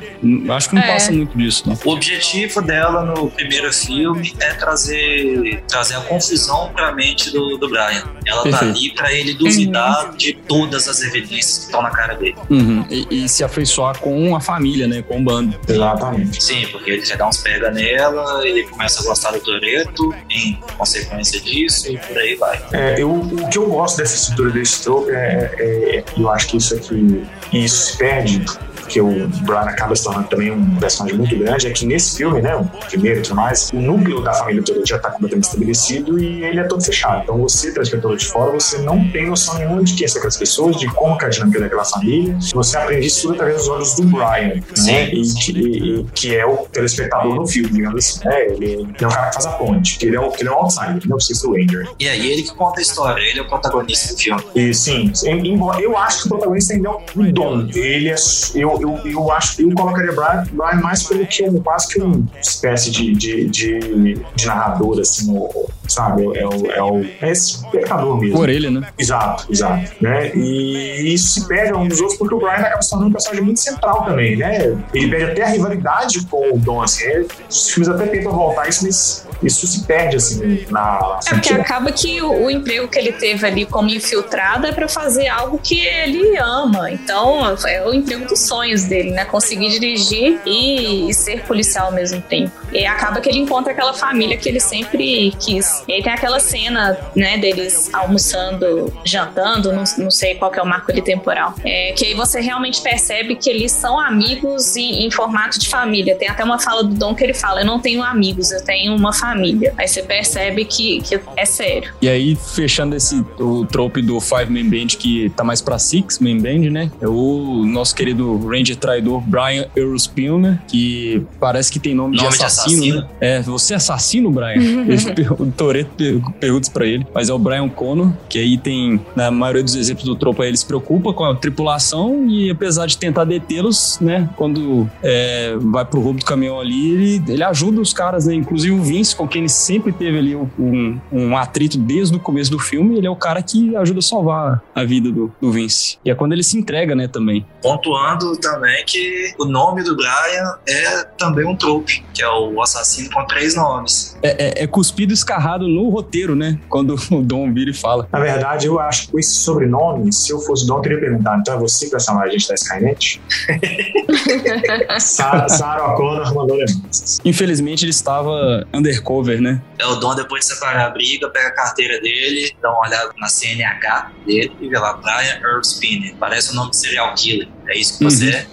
[0.56, 0.88] Acho que não É.
[0.94, 1.78] passa muito disso, não.
[1.86, 7.70] O objetivo dela no primeiro filme é trazer, trazer a confusão pra mente do, do
[7.70, 8.04] Brian.
[8.26, 8.78] Ela tá Perfeito.
[8.78, 12.36] ali pra ele duvidar de todas as evidências que estão na cara dele.
[12.50, 12.86] Uhum.
[12.90, 15.02] E, e se afeiçoar com a família, né?
[15.02, 15.60] Com o bando.
[15.68, 16.44] Exatamente.
[16.44, 20.60] Sim, porque ele já dá uns pega nela, ele começa a gostar do Toreto, em
[20.78, 22.64] consequência disso, e por aí vai.
[22.72, 26.58] É, eu, o que eu gosto dessa estrutura desse trope é, é- eu acho que
[26.58, 28.46] isso aqui isso se perde
[28.84, 32.42] porque o Brian acaba se tornando também um personagem muito grande, é que nesse filme,
[32.42, 36.20] né, o primeiro e tudo mais, o núcleo da família toda já está completamente estabelecido
[36.20, 37.24] e ele é todo fechado.
[37.24, 40.76] Então você, telespectador de fora, você não tem noção nenhuma de quem são aquelas pessoas,
[40.78, 42.38] de como que é a dinâmica daquela família.
[42.54, 46.46] Você aprende isso tudo através dos olhos do Brian, né, e que, e- que é
[46.46, 48.28] o telespectador no filme, digamos assim.
[48.28, 48.46] né?
[48.48, 50.52] Ele, é o cara que faz a ponte, que ele é, um- que ele é
[50.52, 51.88] um outsider, ele não precisa ser o Ranger.
[52.00, 54.44] E aí ele que conta a história, ele é o protagonista do filme.
[54.56, 57.68] E sim, em- embora eu acho que o protagonista ainda é o Dom.
[57.74, 58.16] Ele é.
[58.56, 62.24] Eu, eu, eu acho eu colocaria Brian, Brian mais pelo que um quase que uma
[62.42, 66.24] espécie de, de, de, de narrador, assim, o- sabe?
[66.38, 67.06] É o, é o.
[67.22, 68.36] É esse pecador mesmo.
[68.38, 68.88] Por ele, né?
[68.98, 69.92] Exato, exato.
[70.02, 70.32] Né?
[70.36, 73.14] E isso se perde a um dos outros porque o Brian acaba se tornando um
[73.14, 74.76] personagem muito central também, né?
[74.94, 77.04] Ele perde até a rivalidade com o Dom, assim.
[77.04, 81.20] É, os filmes até tentam voltar isso, mas isso se perde, assim, na.
[81.28, 84.88] É porque acaba que o, o emprego que ele teve ali como infiltrado é pra
[84.88, 86.90] fazer algo que ele ama.
[86.92, 89.26] Então, é o emprego dos sonhos dele, né?
[89.26, 92.52] Conseguir dirigir e, e ser policial ao mesmo tempo.
[92.72, 95.84] E acaba que ele encontra aquela família que ele sempre quis.
[95.88, 100.64] E aí tem aquela cena, né, deles almoçando, jantando, não, não sei qual que é
[100.64, 101.54] o marco ali temporal.
[101.64, 106.16] É, que aí você realmente percebe que eles são amigos em, em formato de família.
[106.16, 108.96] Tem até uma fala do Dom que ele fala: Eu não tenho amigos, eu tenho
[108.96, 109.74] uma família.
[109.78, 111.94] Aí você percebe que, que é sério.
[112.02, 116.20] E aí, fechando esse o trope do Five Man Band, que tá mais pra Six
[116.20, 116.92] Man Band, né?
[117.02, 122.30] É o nosso querido Ranger traidor Brian Earl Spilner, que parece que tem nome, Nome
[122.30, 122.82] de de assassino.
[122.84, 123.02] assassino.
[123.02, 123.08] né?
[123.20, 124.54] É, você é assassino, Brian?
[124.56, 129.32] Ele perguntou Toreto perguntas para ele, mas é o Brian Connor, que aí tem, na
[129.32, 133.24] maioria dos exemplos do tropa, ele se preocupa com a tripulação e apesar de tentar
[133.24, 138.26] detê-los, né, quando é, vai pro roubo do caminhão ali, ele, ele ajuda os caras,
[138.26, 142.20] né, inclusive o Vince, com quem ele sempre teve ali um, um atrito desde o
[142.20, 145.52] começo do filme, ele é o cara que ajuda a salvar a vida do, do
[145.52, 145.98] Vince.
[146.04, 147.46] E é quando ele se entrega, né, também.
[147.62, 153.10] Pontuando também que o nome do Brian é também um trope, que é o assassino
[153.12, 154.18] com três nomes.
[154.22, 158.08] É, é, é cuspido escarrado no roteiro, né, quando o Dom vira e fala.
[158.12, 161.40] Na verdade, eu acho que com esse sobrenome, se eu fosse Dom, eu teria perguntado,
[161.40, 163.22] então é você que vai chamar a gente da Skynet?
[165.00, 167.20] Sarah, Sarah O'Connor mandou lembranças.
[167.24, 169.62] Infelizmente, ele estava undercover, né?
[169.78, 173.12] É o Dom, depois de separar a briga, pega a carteira dele, dá uma olhada
[173.18, 176.16] na CNH dele e vê lá, Brian Earl Spinner.
[176.20, 177.48] Parece o nome de serial killer.
[177.68, 178.46] É isso que você é?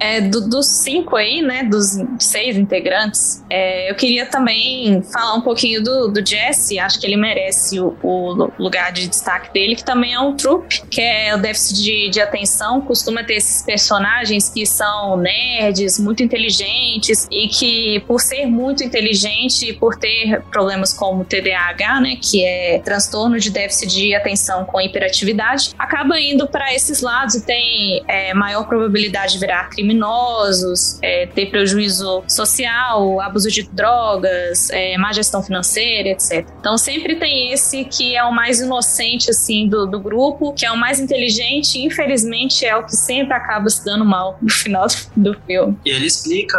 [0.00, 5.40] É, do- dos cinco aí, né, dos seis integrantes, é, eu queria também falar um
[5.40, 9.84] pouquinho do, do Jesse, acho que ele merece o, o lugar de destaque dele, que
[9.84, 14.48] também é um trupe, que é o déficit de, de atenção, costuma ter esses personagens
[14.48, 20.92] que são nerds, muito inteligentes, e que por ser muito inteligente e por ter problemas
[20.92, 26.74] como TDAH, né, que é transtorno de déficit de atenção com hiperatividade, acaba indo para
[26.74, 33.50] esses lados e tem é, maior probabilidade de virar criminosos, é, ter prejuízo social, abuso
[33.50, 36.46] de drogas, é, má gestão financeira, etc.
[36.60, 40.72] Então sempre tem esse que é o mais inocente assim do, do grupo, que é
[40.72, 44.86] o mais inteligente e infelizmente é o que sempre acaba se dando mal no final
[44.86, 45.78] do, do filme.
[45.84, 46.58] E ele explica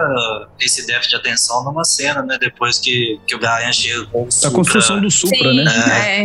[0.60, 2.38] esse déficit de atenção numa cena, né?
[2.40, 5.64] Depois que, que o Brian chega com o Da Supra, construção do Supra, né?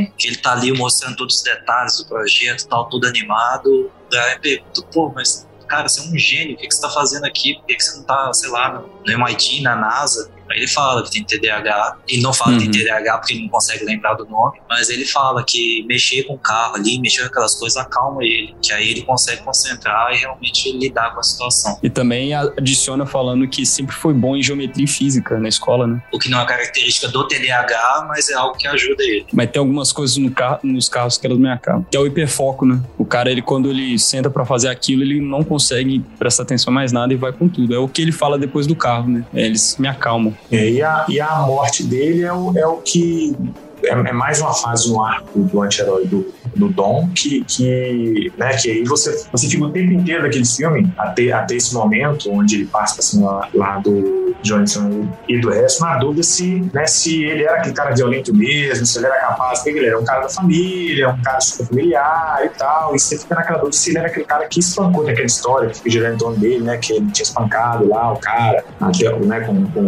[0.00, 0.12] é.
[0.16, 3.90] que ele tá ali mostrando todos os detalhes do projeto tal, tudo animado.
[4.08, 6.88] O Brian pergunta, pô, mas cara, você é um gênio, o que, que você tá
[6.88, 7.54] fazendo aqui?
[7.56, 10.32] Por que, que você não tá, sei lá, no MIT, na NASA?
[10.50, 12.70] Aí ele fala que tem TDAH, ele não fala que Uhum.
[12.70, 16.34] tem TDAH porque ele não consegue lembrar do nome, mas ele fala que mexer com
[16.34, 20.16] o carro ali, mexer com aquelas coisas acalma ele, que aí ele consegue concentrar e
[20.18, 21.78] realmente lidar com a situação.
[21.82, 26.02] E também adiciona falando que sempre foi bom em geometria e física na escola, né?
[26.12, 29.26] O que não é característica do TDAH, mas é algo que ajuda ele.
[29.32, 31.84] Mas tem algumas coisas no carro, nos carros que elas me acabam.
[31.90, 32.80] Que é o hiperfoco, né?
[32.96, 36.92] O cara, ele quando ele senta pra fazer aquilo, ele não consegue prestar atenção mais
[36.92, 37.74] nada e vai com tudo.
[37.74, 39.24] É o que ele fala depois do carro, né?
[39.34, 40.36] Eles me acalmam.
[40.50, 43.36] É, e, a, e a morte dele é o, é o que.
[43.84, 48.56] É, é mais uma fase no arco do anti-herói do, do Dom, que, que, né,
[48.56, 52.56] que aí você, você fica o tempo inteiro daquele filme, até, até esse momento, onde
[52.56, 57.24] ele passa assim, lá, lá do Johnson e do resto, na dúvida se, né, se
[57.24, 60.22] ele era aquele cara violento mesmo, se ele era capaz, porque ele era um cara
[60.22, 63.98] da família, um cara super familiar e tal, e você fica naquela dúvida se ele
[63.98, 67.06] era aquele cara que espancou daquela história que girando em torno dele, né, que ele
[67.12, 69.80] tinha espancado lá o cara, até, né, com, com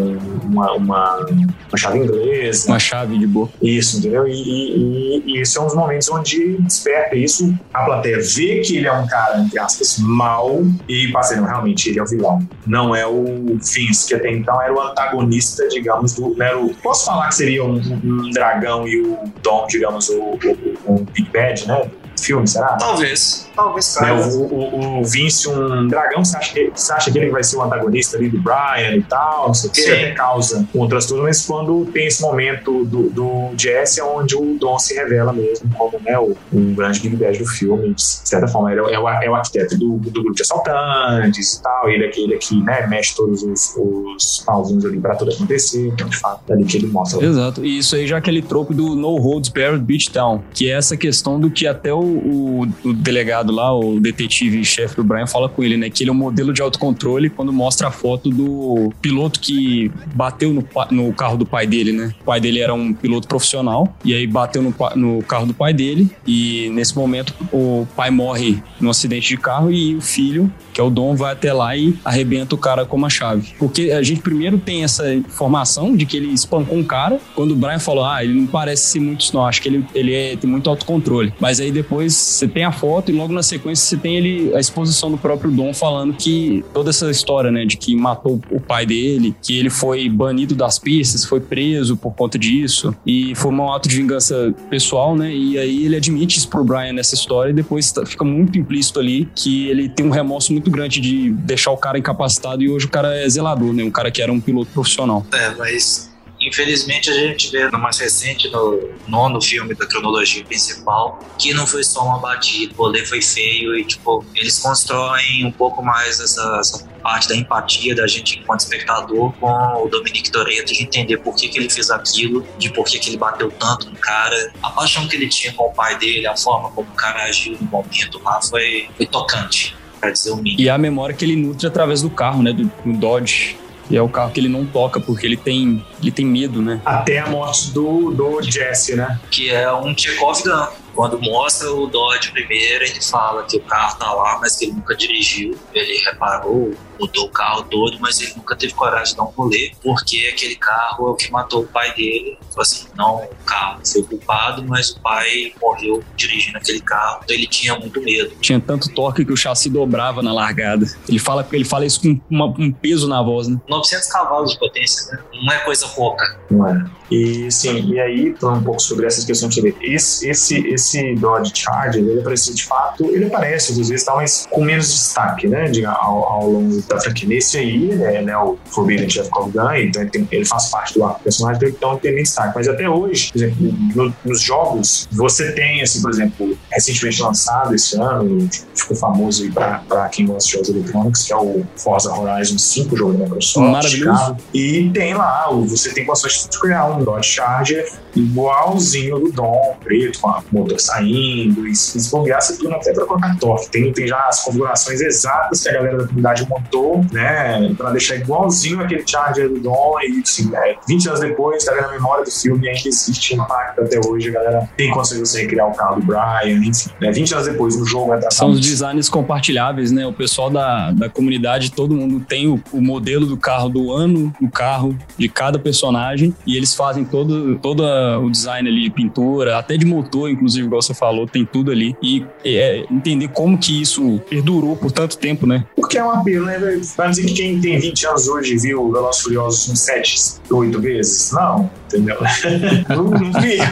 [0.44, 2.68] uma, uma, uma chave inglesa.
[2.68, 3.48] Uma chave de boa.
[3.62, 4.26] Isso, entendeu?
[4.26, 7.54] E, e, e- e isso é um dos momentos onde desperta isso.
[7.72, 11.88] A plateia vê que ele é um cara, entre aspas, mal e passa, não, realmente,
[11.90, 12.40] ele é o vilão.
[12.66, 13.24] Não é o
[13.62, 16.34] Vince, que então era o antagonista, digamos, do.
[16.36, 20.38] Né, o- posso falar que seria um, um dragão e o Dom, digamos, o, o,
[20.86, 21.90] o Big Bad, né?
[22.20, 22.76] Filme, será?
[22.76, 24.26] Talvez, talvez, Né, cara.
[24.26, 27.56] o, o, o Vince, um dragão, você acha, que, você acha que ele vai ser
[27.56, 29.90] o antagonista ali do Brian e tal, não sei o que, Sim.
[29.90, 34.56] até causa um transtorno, mas quando tem esse momento do, do Jesse, é onde o
[34.58, 38.46] Dom se revela mesmo como né, o, um grande Big Bad do filme, de certa
[38.48, 42.04] forma, ele é, o- é o arquiteto do, do grupo de assaltantes e tal, ele
[42.04, 46.16] é aquele que né, mexe todos os, os pauzinhos ali pra tudo acontecer, então de
[46.18, 47.24] fato é ali que ele mostra.
[47.24, 47.64] Exato.
[47.64, 50.96] E isso aí já é aquele trope do No Holds Barred Beatdown, que é essa
[50.96, 55.62] questão do que até o, o- o delegado lá, o detetive-chefe do Brian, fala com
[55.62, 55.90] ele, né?
[55.90, 60.52] Que ele é um modelo de autocontrole quando mostra a foto do piloto que bateu
[60.52, 62.14] no, no carro do pai dele, né?
[62.20, 65.72] O pai dele era um piloto profissional, e aí bateu no, no carro do pai
[65.72, 70.80] dele, e nesse momento o pai morre num acidente de carro e o filho, que
[70.80, 73.48] é o Dom, vai até lá e arrebenta o cara com uma chave.
[73.58, 77.56] Porque a gente primeiro tem essa informação de que ele espancou um cara, quando o
[77.56, 80.48] Brian falou, ah, ele não parece ser muito não, acho que ele, ele é- tem
[80.48, 81.32] muito autocontrole.
[81.40, 84.60] Mas aí depois você tem a foto e logo na sequência você tem ele, a
[84.60, 88.86] exposição do próprio Dom falando que toda essa história, né, de que matou o pai
[88.86, 93.72] dele, que ele foi banido das pistas, foi preso por conta disso, e foi um
[93.72, 97.54] ato de vingança pessoal, né, e aí ele admite isso pro Brian nessa história e
[97.54, 101.70] depois tá- fica muito implícito ali que ele tem um remorso muito grande de deixar
[101.70, 104.40] o cara incapacitado e hoje o cara é zelador, né, um cara que era um
[104.40, 105.26] piloto profissional.
[105.32, 106.09] É, mas
[106.40, 111.66] infelizmente a gente vê no mais recente, no nono filme da cronologia principal, que não
[111.66, 116.18] foi só uma batida, o rolê foi feio e, tipo, eles constroem um pouco mais
[116.20, 121.18] essa, essa parte da empatia da gente enquanto espectador com o Dominique Toretto de entender
[121.18, 124.52] por que, que ele fez aquilo, de por que, que ele bateu tanto no cara,
[124.62, 127.56] a paixão que ele tinha com o pai dele, a forma como o cara agiu
[127.60, 130.60] no momento lá foi, foi tocante, pra dizer o mínimo.
[130.60, 132.52] E a memória que ele nutre através do carro, né?
[132.52, 133.56] Do, do Dodge.
[133.90, 136.80] E é o carro que ele não toca, porque ele tem, ele tem medo, né?
[136.84, 139.18] Até a morte do, do Jesse, né?
[139.30, 140.66] Que é um Chekhov Gun.
[140.94, 144.72] Quando mostra o Dodge primeiro, ele fala que o carro tá lá, mas que ele
[144.72, 145.56] nunca dirigiu.
[145.72, 149.72] Ele reparou, mudou o carro todo, mas ele nunca teve coragem de dar um rolê,
[149.82, 152.36] porque aquele carro é o que matou o pai dele.
[152.48, 157.34] Tipo assim, não o carro foi culpado, mas o pai morreu dirigindo aquele carro, então
[157.36, 158.30] ele tinha muito medo.
[158.40, 160.86] Tinha tanto torque que o chassi dobrava na largada.
[161.08, 163.58] Ele fala, ele fala isso com uma- um peso na voz, né?
[163.68, 165.22] 900 cavalos de potência, né?
[165.42, 166.38] Não é coisa pouca.
[166.50, 166.84] Não é.
[167.10, 171.52] E sim, e aí, falando um pouco sobre essas questões de esse, esse, esse Dodge
[171.54, 175.68] Charger, ele aparece de fato, ele aparece, às vezes, tá, mas com menos destaque, né,
[175.68, 177.28] de, ao, ao longo da franquia.
[177.28, 180.66] Nesse aí, ele é né, o Forbidden Chef of Gun, então ele, tem- ele faz
[180.68, 182.52] parte do arco do personagem então ele tem menos destaque.
[182.54, 183.56] Mas até hoje, por exemplo,
[183.94, 189.50] no- nos jogos, você tem, assim, por exemplo, recentemente lançado esse ano, ficou famoso aí
[189.50, 193.24] pra, pra quem gosta de jogos eletrônicos, que é o Forza Horizon 5, jogo da
[193.24, 193.70] Microsoft.
[193.70, 194.36] Maravilhoso.
[194.54, 200.20] E tem lá, você tem condições de criar um Dodge Charger igualzinho do Dom, preto,
[200.20, 203.70] com o motor saindo, e se bobear, você tudo até pra colocar torque.
[203.70, 208.16] Tem, tem já as configurações exatas que a galera da comunidade montou, né, pra deixar
[208.16, 212.24] igualzinho aquele Charger do Dom, e assim, é, 20 anos depois, tá vendo a memória
[212.24, 216.00] do filme, ainda existe impacto até hoje, a galera tem de você recriar o carro
[216.00, 220.06] do Brian, enfim, né, 20 anos depois, no jogo vai São os designs compartilháveis, né?
[220.06, 224.34] O pessoal da, da comunidade, todo mundo tem o, o modelo do carro do ano,
[224.40, 229.58] do carro de cada personagem, e eles fazem todo, todo o design ali de pintura,
[229.58, 231.96] até de motor, inclusive, igual você falou, tem tudo ali.
[232.02, 235.64] E é, entender como que isso perdurou por tanto tempo, né?
[235.76, 236.58] Porque é um apelo, né?
[236.58, 236.80] velho?
[236.96, 240.16] Vai dizer que quem tem 20 anos hoje viu Velozes Furiosos uns 7,
[240.50, 241.32] 8 vezes?
[241.32, 242.16] Não, entendeu?
[242.88, 243.64] não, não viu,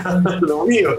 [0.46, 0.98] não viu.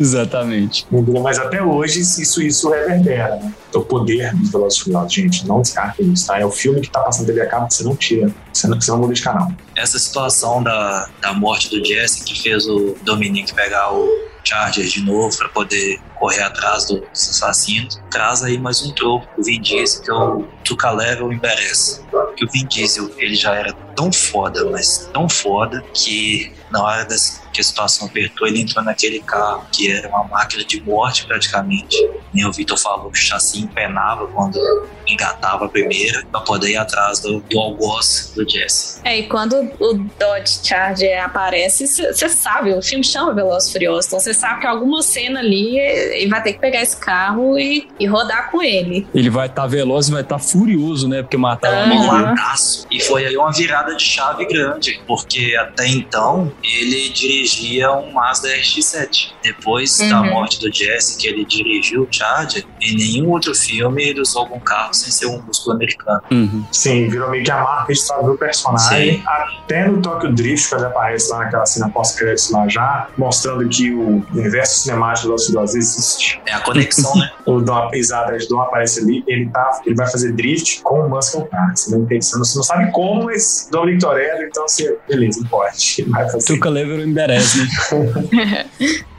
[0.00, 0.86] Exatamente.
[1.22, 3.52] Mas até hoje isso, isso reverbera, né?
[3.68, 6.38] Então, o poder dos Velozes Furiosos, gente, não descartem isso, tá?
[6.38, 8.80] É o filme que tá passando TV a cabo que você não tira, você não,
[8.80, 9.50] você não muda de canal.
[9.74, 14.08] Essa situação da, da morte do Jesse que fez o Dominique pegar o
[14.44, 19.44] Charger de novo para poder correr atrás dos assassinos, traz aí mais um troco do
[19.44, 22.04] Vin Diesel, que é o Tuca Level Embarrass.
[22.36, 27.04] Que o Vin Diesel, ele já era tão foda, mas tão foda, que na hora
[27.04, 31.26] das, que a situação apertou, ele entrou naquele carro que era uma máquina de morte
[31.26, 31.96] praticamente.
[32.32, 34.58] Nem o Vitor falou que o chassi empenava quando
[35.06, 39.00] engatava a primeira, pra poder ir atrás do, do algoz do Jesse.
[39.04, 44.06] É, e quando o Dodge Charger aparece, você sabe, o filme chama Velozes e Furiosos,
[44.06, 47.88] então você sabe que alguma cena ali ele vai ter que pegar esse carro e,
[47.98, 49.06] e rodar com ele.
[49.14, 51.22] Ele vai estar veloz e vai estar furioso, né?
[51.22, 52.10] Porque mataram mãe dele.
[52.10, 52.86] boladaço.
[52.90, 58.48] E foi aí uma virada de chave grande, porque até então ele dirigia um Mazda
[58.48, 59.32] RX-7.
[59.42, 60.30] Depois da Uhum.
[60.30, 64.60] morte do Jesse, que ele dirigiu o Charger, em nenhum outro filme ele usou algum
[64.60, 66.20] carro sem ser um músculo americano.
[66.30, 66.64] Uhum.
[66.70, 69.18] Sim, virou meio que a marca registrada do personagem.
[69.18, 69.22] Sim.
[69.26, 74.24] Até no Tokyo Drift, quando aparece lá naquela cena pós-créditos lá já, mostrando que o
[74.32, 76.40] universo cinemático do Furiosos existe.
[76.46, 77.30] É a conexão, né?
[77.44, 81.08] O Dom, exato, o Dom aparece ali, ele, tá, ele vai fazer drift com o
[81.08, 81.72] Muscle Car.
[81.76, 85.96] Você não, entende, você não, sabe como, mas Dominic Toretto, então você, beleza, não pode.
[85.98, 86.51] Ele vai fazer.
[86.54, 88.66] Tuca Level embarece, né?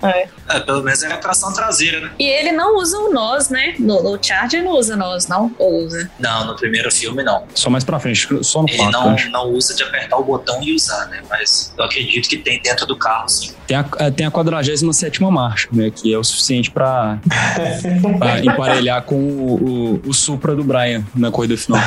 [0.50, 2.12] É, pelo menos era tração traseira, né?
[2.20, 3.74] E ele não usa o nós, né?
[3.80, 5.54] No, no Charger não usa nós, não?
[5.58, 6.12] Ou usa?
[6.20, 7.46] Não, no primeiro filme não.
[7.56, 9.30] Só mais pra frente, só no Ele 4, não, acho.
[9.32, 11.22] não usa de apertar o botão e usar, né?
[11.30, 13.52] Mas eu acredito que tem dentro do carro, sim.
[13.66, 15.90] Tem a, eh, tem a 47 marcha, né?
[15.90, 17.20] Que é o suficiente pra,
[18.20, 21.80] pra emparelhar com o, o, o Supra do Brian na corrida final.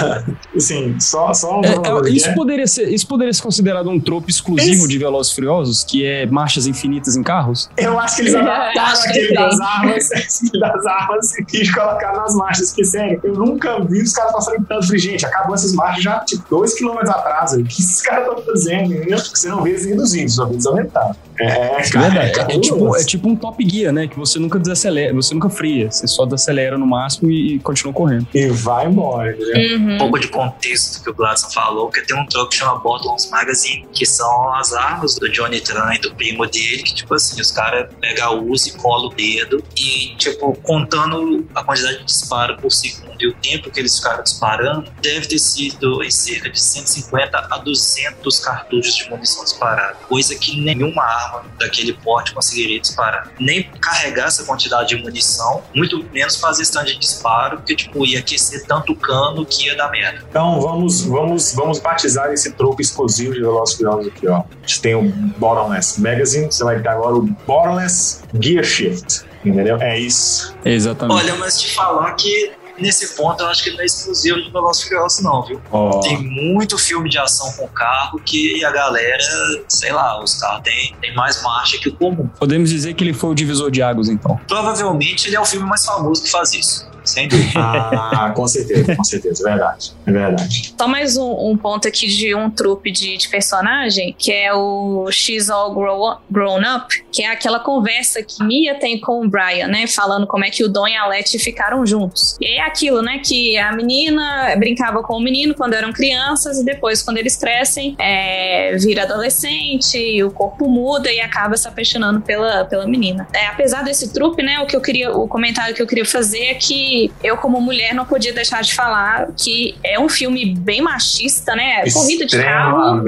[0.56, 2.34] Assim, só, só um É, é, isso, né?
[2.34, 4.88] poderia ser, isso poderia ser considerado um tropo exclusivo.
[4.90, 7.70] De Velozes e Furiosos, que é marchas infinitas em carros?
[7.76, 10.08] Eu acho que eles adaptaram Acho que aquele das armas,
[10.52, 12.70] das armas e colocaram nas marchas.
[12.70, 14.86] Porque, sério, eu nunca vi os caras passando tanto.
[14.86, 17.52] Falei, gente, acabou essas marchas já, tipo, dois quilômetros atrás.
[17.52, 18.94] O que esses caras estão fazendo?
[18.94, 19.18] entendeu?
[19.18, 21.16] Porque você não vê eles reduzindo, só vê eles aumentando.
[21.38, 24.06] É, cara, É, é tipo, é tipo um top guia, né?
[24.06, 25.90] Que você nunca desacelera, você nunca fria.
[25.90, 28.26] Você só desacelera no máximo e, e continua correndo.
[28.34, 29.76] E vai embora, né?
[29.76, 29.94] Uhum.
[29.94, 33.30] Um pouco de contexto que o Gladson falou, que tem um troco que chama Borderlands
[33.30, 37.40] Magazine, que são as armas do Johnny Tran e do primo dele, que, tipo assim,
[37.40, 42.04] os caras pegam o uso e colam o dedo e, tipo, contando a quantidade de
[42.04, 46.48] disparo por segundo e o tempo que eles ficaram disparando, deve ter sido em cerca
[46.48, 52.80] de 150 a 200 cartuchos de munição disparada, coisa que nenhuma arma daquele porte conseguiria
[52.80, 53.30] disparar.
[53.38, 58.20] Nem carregar essa quantidade de munição, muito menos fazer stand de disparo, porque, tipo, ia
[58.20, 60.24] aquecer tanto o cano que ia dar merda.
[60.28, 64.44] Então vamos, vamos, vamos batizar esse troco exclusivo de Furiosos aqui, ó.
[64.70, 65.02] Gente tem o
[65.36, 69.22] Bottomless Magazine, você vai ter agora o Bottomless Gear Shift.
[69.44, 69.76] Entendeu?
[69.80, 70.54] É isso.
[70.64, 71.18] Exatamente.
[71.18, 74.84] Olha, mas te falar que nesse ponto eu acho que não é exclusivo de Velozes
[74.84, 75.60] Furiosos não, viu?
[75.72, 79.18] Ó, Tem muito filme de ação com carro que a galera,
[79.66, 82.28] sei lá, os carros têm tem mais marcha que o comum.
[82.38, 84.38] Podemos dizer que ele foi o divisor de águas, então.
[84.46, 86.88] Provavelmente ele é o filme mais famoso que faz isso.
[87.10, 87.50] Sem dúvida.
[87.54, 89.48] Ah, com certeza, com certeza.
[89.48, 89.92] É verdade.
[90.06, 90.74] É verdade.
[90.78, 95.10] Só mais um, um ponto aqui de um trupe de, de personagem, que é o
[95.10, 99.68] She's All Grow Grown Up, que é aquela conversa que Mia tem com o Brian,
[99.68, 99.86] né?
[99.86, 102.36] Falando como é que o Dom e a Letty ficaram juntos.
[102.40, 103.20] E é aquilo, né?
[103.24, 107.96] Que a menina brincava com o menino quando eram crianças, e depois, quando eles crescem,
[107.98, 113.26] é, vira adolescente, e o corpo muda e acaba se apaixonando pela, pela menina.
[113.32, 114.60] É, apesar desse trupe, né?
[114.60, 117.94] O que eu queria, o comentário que eu queria fazer é que eu, como mulher,
[117.94, 121.84] não podia deixar de falar que é um filme bem machista, né?
[121.92, 123.04] Corrida de carro.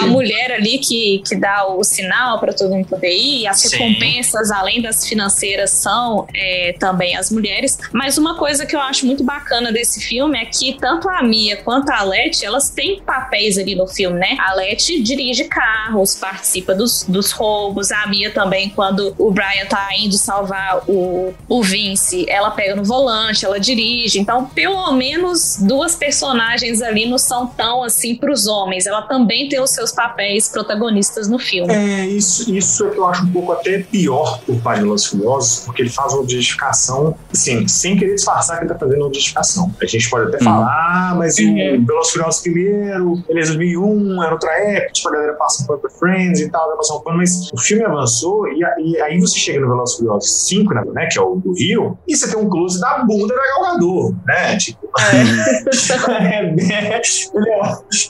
[0.00, 3.76] A mulher ali que, que dá o sinal para todo mundo poder ir, as Sim.
[3.76, 7.78] recompensas, além das financeiras, são é, também as mulheres.
[7.92, 11.56] Mas uma coisa que eu acho muito bacana desse filme é que tanto a Mia
[11.58, 14.36] quanto a Letty, elas têm papéis ali no filme, né?
[14.38, 17.90] A Letty dirige carros, participa dos, dos roubos.
[17.92, 22.84] A Mia também, quando o Brian tá indo salvar o, o Vince, ela pega no
[22.84, 24.18] volante, ela dirige.
[24.18, 28.86] Então, pelo menos duas personagens ali não são tão assim pros homens.
[28.86, 31.72] Ela também tem os seus papéis protagonistas no filme.
[31.72, 35.06] É, isso, isso é que eu acho um pouco até pior por parte de Velozes
[35.06, 38.98] e Furiosos, porque ele faz uma objetificação, assim, sem querer disfarçar que ele tá fazendo
[38.98, 39.72] uma objetificação.
[39.80, 40.44] A gente pode até Uhum.
[40.44, 41.82] falar, ah, mas Uhum.
[41.82, 45.66] o Velozes e Furiosos primeiro, beleza, 2001, era outra época, tipo, a galera passa um
[45.66, 48.74] pano pra Friends e tal, vai passar um pano, mas o filme avançou e, a-
[48.80, 51.52] e aí você chega no Velozes e Furiosos 5, né, né, que é o do
[51.52, 54.88] Rio, e você tem um close da bunda da Galgador, né, tipo...
[55.00, 57.02] é, é, é-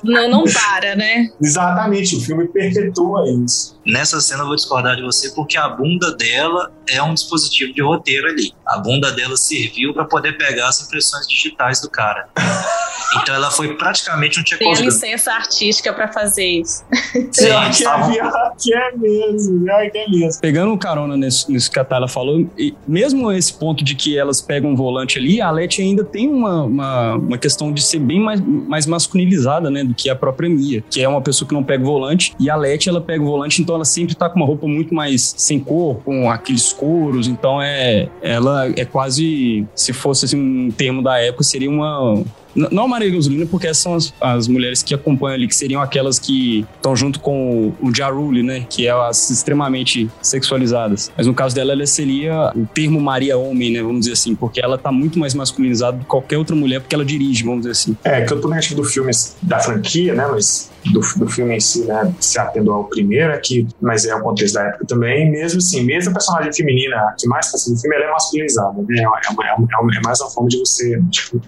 [0.04, 1.28] Não, não para, né?
[1.40, 3.79] exatamente, o filme perpetua isso.
[3.90, 7.82] Nessa cena eu vou discordar de você porque a bunda dela é um dispositivo de
[7.82, 8.52] roteiro ali.
[8.66, 12.28] A bunda dela serviu para poder pegar as impressões digitais do cara.
[13.16, 14.84] Então ela foi praticamente um Tem a Tchaikovsky.
[14.84, 16.84] licença artística pra fazer isso.
[17.32, 20.40] Sim, que, é, pior que é mesmo, pior que é mesmo.
[20.40, 24.40] Pegando carona nisso, nisso que a Tayla falou, e mesmo esse ponto de que elas
[24.40, 28.20] pegam um volante ali, a Letty ainda tem uma, uma, uma questão de ser bem
[28.20, 31.64] mais, mais masculinizada, né, do que a própria Mia, que é uma pessoa que não
[31.64, 34.36] pega o volante, e a Letty, ela pega o volante, então ela sempre tá com
[34.36, 39.92] uma roupa muito mais sem cor, com aqueles couros, então é, ela é quase, se
[39.92, 42.22] fosse assim, um termo da época, seria uma...
[42.54, 45.80] Não a Maria Gasolina, porque essas são as, as mulheres que acompanham ali, que seriam
[45.80, 48.66] aquelas que estão junto com o, o Ja Rule, né?
[48.68, 51.10] Que é as extremamente sexualizadas.
[51.16, 53.82] Mas no caso dela, ela seria o termo Maria Homem, né?
[53.82, 56.94] Vamos dizer assim, porque ela tá muito mais masculinizada do que qualquer outra mulher, porque
[56.94, 57.96] ela dirige, vamos dizer assim.
[58.04, 59.10] É, que eu tô negativo do filme
[59.42, 60.26] da franquia, né?
[60.30, 62.12] Mas do, do filme em si, né?
[62.20, 65.30] Se atendo ao primeiro aqui, mas é o contexto da época também.
[65.30, 68.98] Mesmo assim, mesmo a personagem feminina que mais passa no filme, ela é masculinizada, né?
[68.98, 71.40] É, é, uma- é, uma- é mais uma forma de você, tipo,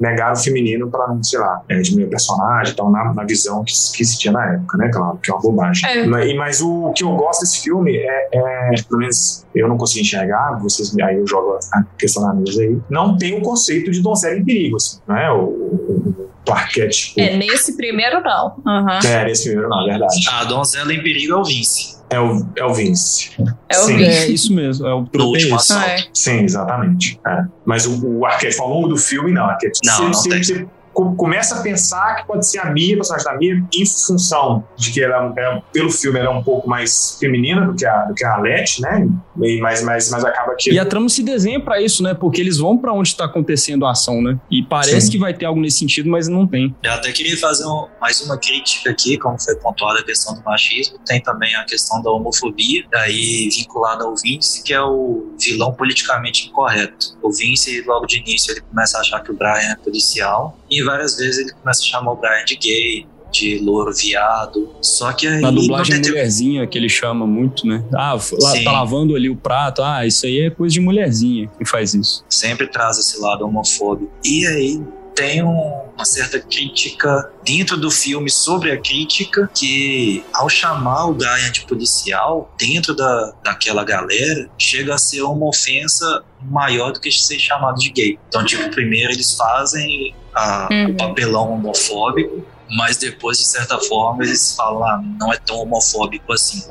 [0.00, 3.62] negar o feminino para não, sei lá, é, diminuir o personagem, então, na, na visão
[3.62, 4.90] que, que se tinha na época, né?
[4.92, 5.88] Claro, que é uma bobagem.
[5.88, 6.06] É.
[6.06, 10.00] Mas, mas o que eu gosto desse filme é, é, pelo menos eu não consegui
[10.00, 14.00] enxergar, vocês, aí eu jogo a questão na mesa aí, não tem o conceito de
[14.00, 15.30] donzela em perigo, assim, não é?
[15.30, 17.20] O, o, o arquétipo.
[17.20, 18.56] É, nesse primeiro não.
[18.66, 19.00] Aham.
[19.04, 20.16] É, nesse primeiro não, é verdade.
[20.30, 21.99] A donzela em perigo é o Vince.
[22.10, 23.30] É o, é o Vince.
[23.68, 23.96] É o Sim.
[23.98, 24.10] Vince.
[24.10, 25.88] É isso mesmo, é o é último assalto.
[25.88, 26.04] É.
[26.12, 27.20] Sim, exatamente.
[27.26, 27.44] é.
[27.64, 29.44] Mas o, o arquétipo ao longo do filme, não.
[29.44, 30.70] Arquétipo, Não, você, não.
[30.92, 34.92] Começa a pensar que pode ser a Mia, a personagem da Mia, em função de
[34.92, 38.14] que ela, é, pelo filme ela é um pouco mais feminina do que a, do
[38.14, 39.08] que a Letty, né?
[39.42, 40.72] E, mas, mas, mas acaba que.
[40.72, 42.14] E a trama se desenha pra isso, né?
[42.14, 44.38] Porque eles vão pra onde tá acontecendo a ação, né?
[44.50, 45.12] E parece Sim.
[45.12, 46.74] que vai ter algo nesse sentido, mas não tem.
[46.82, 50.42] Eu até queria fazer um- mais uma crítica aqui, como foi pontuada a questão do
[50.42, 55.72] machismo, tem também a questão da homofobia, aí vinculada ao Vince, que é o vilão
[55.72, 57.16] politicamente incorreto.
[57.22, 60.82] O Vince, logo de início, ele começa a achar que o Brian é policial, e
[60.82, 64.70] várias vezes ele começa a chamar o Brian de gay, de louro viado.
[64.82, 65.40] Só que aí.
[65.40, 67.84] Na dublagem tem- mulherzinha, que ele chama muito, né?
[67.94, 69.82] Ah, lá, tá lavando ali o prato.
[69.82, 72.24] Ah, isso aí é coisa de mulherzinha que faz isso.
[72.28, 74.10] sempre traz esse lado homofóbico.
[74.24, 74.82] E aí
[75.20, 81.12] tem um- uma certa crítica dentro do filme sobre a crítica que ao chamar o
[81.14, 87.12] Brian de policial dentro da, daquela galera chega a ser uma ofensa maior do que
[87.12, 88.18] ser chamado de gay.
[88.28, 90.90] Então, tipo, primeiro eles fazem a- Uhum.
[90.92, 96.32] o papelão homofóbico, mas depois, de certa forma, eles falam, ah, não é tão homofóbico
[96.32, 96.62] assim.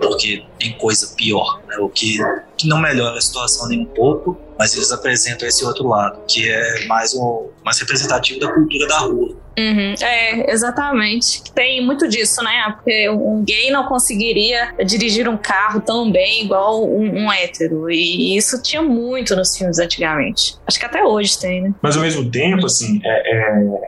[0.00, 1.76] Porque tem coisa pior, né?
[1.78, 2.18] O que,
[2.56, 6.48] que não melhora a situação nem um pouco, mas eles apresentam esse outro lado, que
[6.50, 9.36] é mais, o, mais representativo da cultura da rua.
[9.58, 11.42] Uhum, é, exatamente.
[11.52, 12.72] Tem muito disso, né?
[12.76, 17.90] Porque um gay não conseguiria dirigir um carro tão bem igual um, um hétero.
[17.90, 20.56] E isso tinha muito nos filmes antigamente.
[20.64, 21.74] Acho que até hoje tem, né?
[21.82, 23.34] Mas ao mesmo tempo, assim, é,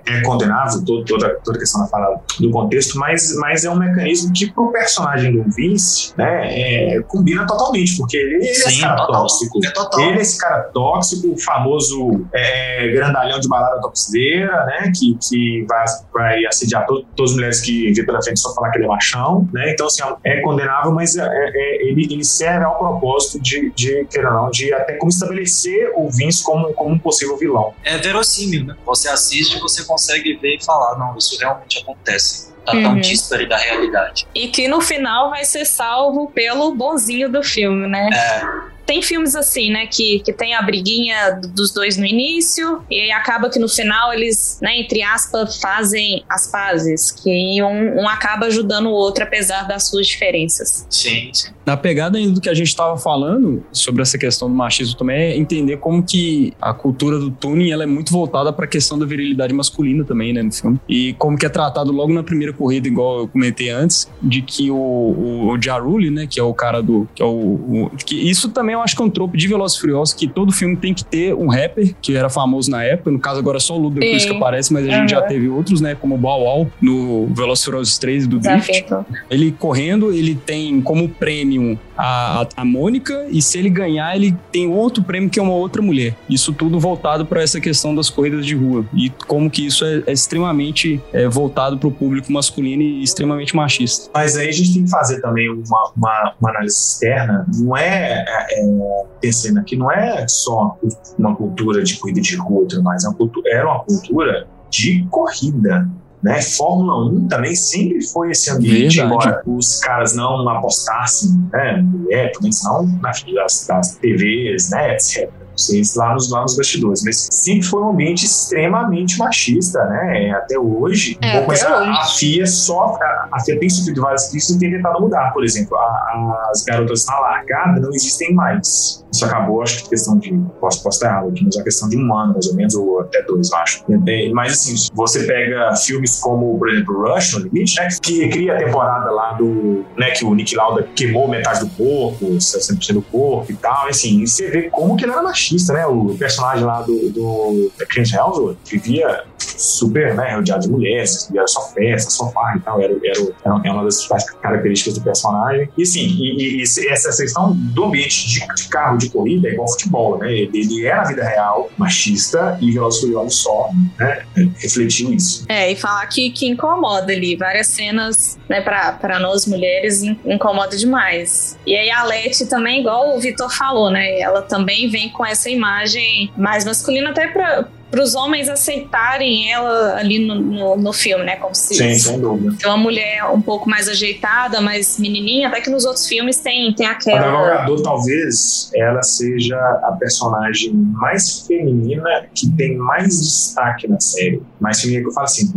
[0.08, 3.70] é, é condenável todo- toda, toda a questão da fala do contexto, mas, mas é
[3.70, 6.48] um mecanismo que pro personagem do Vince, né,
[6.96, 9.22] é, combina totalmente, porque ele, ele é esse Sim, cara total.
[9.22, 9.60] tóxico.
[9.64, 10.00] É total.
[10.00, 14.92] Ele é esse cara tóxico, o famoso é, grandalhão de balada topsideira, né?
[14.96, 18.70] Que, que vai, vai assediar to- todas as mulheres que vê pela frente só falar
[18.70, 19.72] que ele é machão, né?
[19.72, 24.30] Então, assim, é condenável, mas é, é- ele, ele serve ao propósito de, de, queira
[24.30, 27.74] não, de até como estabelecer o Vince como, como um possível vilão.
[27.84, 28.74] É verossímil, né?
[28.86, 32.50] Você assiste e você consegue ver e falar, não, isso realmente acontece.
[32.64, 33.00] Tá tão Uhum.
[33.00, 34.26] díspare da realidade.
[34.34, 38.10] E que no final vai ser salvo pelo bonzinho do filme, né?
[38.12, 38.42] É,
[38.90, 43.12] Tem filmes assim, né, que, que tem a briguinha dos dois no início, e aí
[43.12, 48.46] acaba que no final eles, né, entre aspas, fazem as pazes, que um, um acaba
[48.46, 50.84] ajudando o outro apesar das suas diferenças.
[50.90, 51.50] sim, sim.
[51.66, 55.16] Na pegada ainda do que a gente estava falando sobre essa questão do machismo também
[55.20, 58.98] é entender como que a cultura do tuning ela é muito voltada para a questão
[58.98, 60.80] da virilidade masculina também, né, no filme.
[60.88, 64.68] E como que é tratado logo na primeira corrida, igual eu comentei antes, de que
[64.68, 67.90] o, o, o Ja Rule, né, que é o cara do que é o, o-
[68.04, 70.52] que isso também eu acho que é um tropo de Velozes e Furiosos que todo
[70.52, 73.76] filme tem que ter um rapper que era famoso na época, no caso agora só
[73.76, 74.30] o Ludacris Sim.
[74.30, 77.62] que aparece, mas a gente já teve outros, né, como o Bow Wow no Velozes
[77.62, 78.84] e Furiosos 3 do Drift.
[79.30, 84.34] Ele correndo, ele tem como prêmio a, a, a Mônica, e se ele ganhar, ele
[84.50, 86.14] tem outro prêmio que é uma outra mulher.
[86.28, 88.84] Isso tudo voltado para essa questão das corridas de rua.
[88.94, 93.54] E como que isso é, é extremamente é, voltado para o público masculino e extremamente
[93.54, 94.10] machista.
[94.14, 97.46] Mas aí a gente tem que fazer também uma, uma, uma análise externa.
[97.54, 100.76] Não é, é, é, pensando aqui, não é só
[101.18, 103.04] uma cultura de corrida de rua e tudo mais.
[103.04, 105.88] É uma cultu- era uma cultura de corrida.
[106.22, 106.42] Né?
[106.42, 109.06] Fórmula 1 também sempre foi esse ambiente, Verdade.
[109.28, 114.70] embora os caras não apostassem né, no mulher, também não na frente das, das TVs,
[114.70, 115.30] né, etc.
[115.60, 120.30] Vocês lá nos, lá nos bastidores, mas sempre foi um ambiente extremamente machista, né?
[120.32, 121.90] Até hoje, um É, mais até a, hoje.
[121.90, 125.32] a FIA sofre, a, a FIA tem sofrido várias críticas e tem tentado mudar.
[125.32, 129.04] Por exemplo, a- as garotas na largada não existem mais.
[129.12, 130.32] Isso acabou, acho que questão de.
[130.60, 132.74] Posso, posso estar errado aqui, mas é uma questão de um ano, mais ou menos,
[132.74, 133.84] ou até dois, eu acho.
[134.06, 137.88] É, Mas assim, você pega filmes como, por exemplo, Rush no Limite, né?
[138.02, 139.84] Que cria a temporada lá do.
[139.98, 143.86] né, que o Nick Lauda queimou metade do corpo, 60% do corpo e tal.
[143.86, 145.86] e, Assim, e você vê como que ele era machista, né?
[145.86, 151.46] O personagem lá do, do da Chris Hemsworth vivia super, né, rodeado de mulheres, era
[151.46, 154.06] só festa, só farra e tal, era, era, era, uma das
[154.40, 155.68] características do personagem.
[155.76, 159.52] E sim, e, e- e essa questão do ambiente de, de carro de corrida é
[159.52, 160.32] igual futebol, né?
[160.32, 164.22] Ele, é na vida real machista e Velozes Furiosos só, né,
[164.58, 165.44] refletiu isso.
[165.48, 167.36] É, e falar que, que incomoda ali.
[167.36, 171.58] Várias cenas, né, pra, pra nós mulheres, in- incomoda demais.
[171.66, 174.18] E aí a Leti também, igual o Vitor falou, né?
[174.20, 177.66] Ela também vem com essa imagem mais masculina, até pra.
[177.90, 181.36] Para os homens aceitarem ela ali no, no, no filme, né?
[181.36, 182.56] Como se Sim, sem dúvida.
[182.66, 185.48] uma mulher um pouco mais ajeitada, mais menininha.
[185.48, 187.20] Até que nos outros filmes tem, tem A aquela.
[187.20, 194.42] Navegador, talvez, ela seja a personagem mais feminina que tem mais destaque na série.
[194.60, 195.52] Mais feminina que eu falo assim,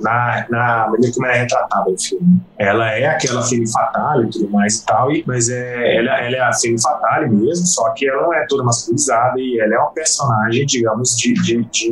[0.00, 2.40] na, na maneira como ela é retratada no filme.
[2.58, 6.36] Ela é aquela femme fatale e tudo mais e tal, e, mas é, ela, ela
[6.36, 9.78] é a femme fatale mesmo, só que ela não é toda masculinizada e ela é
[9.78, 11.90] uma personagem, digamos, de, de, de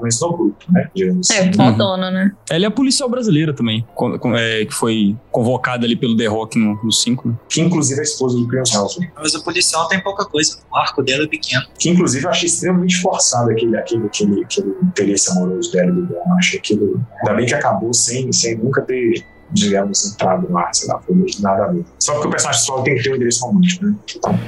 [0.00, 0.88] também no grupo, né?
[0.94, 1.52] Digamos É, assim.
[1.52, 2.32] fodona, né?
[2.50, 6.26] Ela é a policial brasileira também, com- com- é, que foi convocada ali pelo The
[6.26, 7.28] Rock no 5.
[7.28, 7.34] né?
[7.48, 8.98] Que inclusive é a esposa do Chris Hemsworth.
[9.16, 10.58] Mas o policial tem pouca coisa.
[10.70, 11.62] O arco dela é pequeno.
[11.78, 16.32] que inclusive eu achei extremamente forçado aquele, aquele, aquele, aquele interesse amoroso dela do Dom.
[16.38, 17.00] Achei aquilo.
[17.20, 21.14] Ainda bem que acabou sem, sem nunca ter, digamos, entrado no ar, sei lá, foi
[21.40, 21.84] nada a ver.
[21.98, 23.94] Só porque o personagem só tem que ter um endereço romântico, né?
[24.16, 24.38] Então,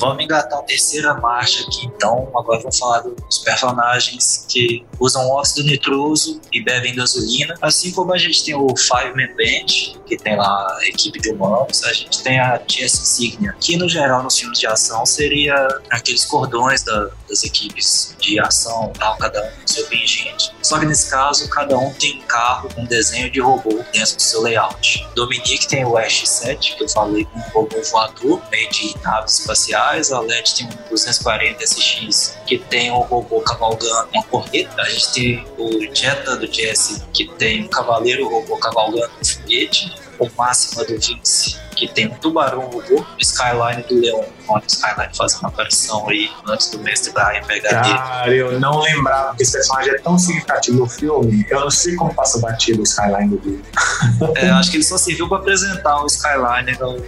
[0.00, 2.30] Vamos engatar a terceira marcha aqui, então.
[2.34, 7.54] Agora vamos falar dos personagens que usam óxido nitroso e bebem gasolina.
[7.60, 11.30] Assim como a gente tem o Five Man Band, que tem lá a equipe de
[11.30, 15.54] humanos, a gente tem a Jess Insignia, que no geral nos filmes de ação seria
[15.90, 20.52] aqueles cordões da, das equipes de ação, tal, cada um com seu pingente.
[20.62, 24.16] Só que nesse caso, cada um tem um carro com um desenho de robô dentro
[24.16, 25.06] do seu layout.
[25.14, 30.12] Dominique tem o Ash-7, que eu falei com um robô voador, meio de naves espaciais.
[30.12, 34.82] A LED tem um 240 SX, que tem um robô cavalgando uma correta.
[34.82, 39.94] A gente tem o Jetta do Jesse, que tem um cavaleiro robô cavalgando um foguete
[40.20, 44.68] o Máxima do Vince, que tem um tubarão robô, o Skyline do Leon, onde o
[44.68, 47.98] Skyline faz uma aparição aí antes do mestre Brian pegar ele.
[47.98, 51.46] Cara, eu não lembrava que esse personagem é tão significativo no filme.
[51.48, 54.32] Eu não sei como passa batido o Skyline do Leon.
[54.36, 56.98] É, acho que ele só serviu para apresentar o Skyline no,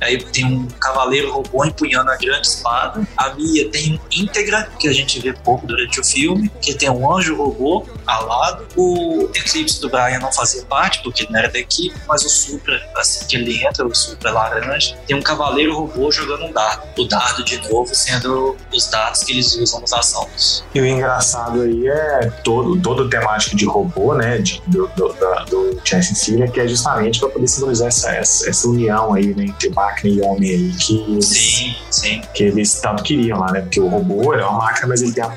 [0.00, 3.06] Aí tem um cavaleiro robô empunhando a grande espada.
[3.16, 7.10] A Mia tem íntegra, que a gente vê pouco durante o filme, que tem um
[7.12, 8.66] anjo robô ao lado.
[8.76, 12.80] O Eclipse do Brian não fazia parte, porque não era da equipe, mas o Supra,
[12.96, 16.86] assim que ele entra, o Supra laranja, tem um cavaleiro robô jogando um dardo.
[16.98, 20.64] O dardo, de novo, sendo os dados que eles usam nos assaltos.
[20.74, 25.08] E o engraçado aí é todo, todo temático de robô, né, de, do, do,
[25.48, 25.80] do, do
[26.14, 30.14] Cine, que é justamente para poder simbolizar essa, essa, essa união aí, né, entre máquina
[30.14, 32.22] e homem aí, que, Sim, sim.
[32.34, 35.24] que eles tanto queriam lá, né, porque o robô é uma máquina, mas ele tem
[35.24, 35.36] a,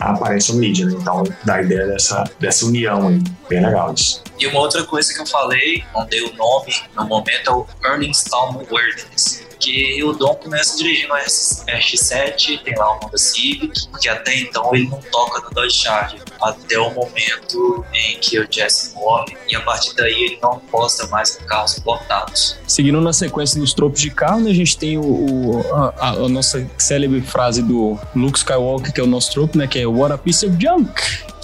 [0.00, 4.22] a aparência mídia, né, então dá a ideia dessa, dessa união aí, bem legal isso.
[4.38, 7.66] E uma outra coisa que eu falei, não dei o nome no momento, é o
[7.84, 9.47] Earning Stallman Awareness.
[9.58, 14.74] Que o Dom começa dirigindo a RX-7, tem lá o Honda Civic, porque até então
[14.74, 16.20] ele não toca no Dodge Charger.
[16.40, 21.06] Até o momento em que o Jesse morre, e a partir daí ele não posta
[21.08, 22.56] mais em carros importados.
[22.66, 26.28] Seguindo na sequência dos tropos de carro, né, a gente tem o, o- a, a-
[26.28, 29.66] nossa célebre frase do Luke Skywalker, que é o nosso tropo, né?
[29.66, 30.88] Que é What a piece of junk!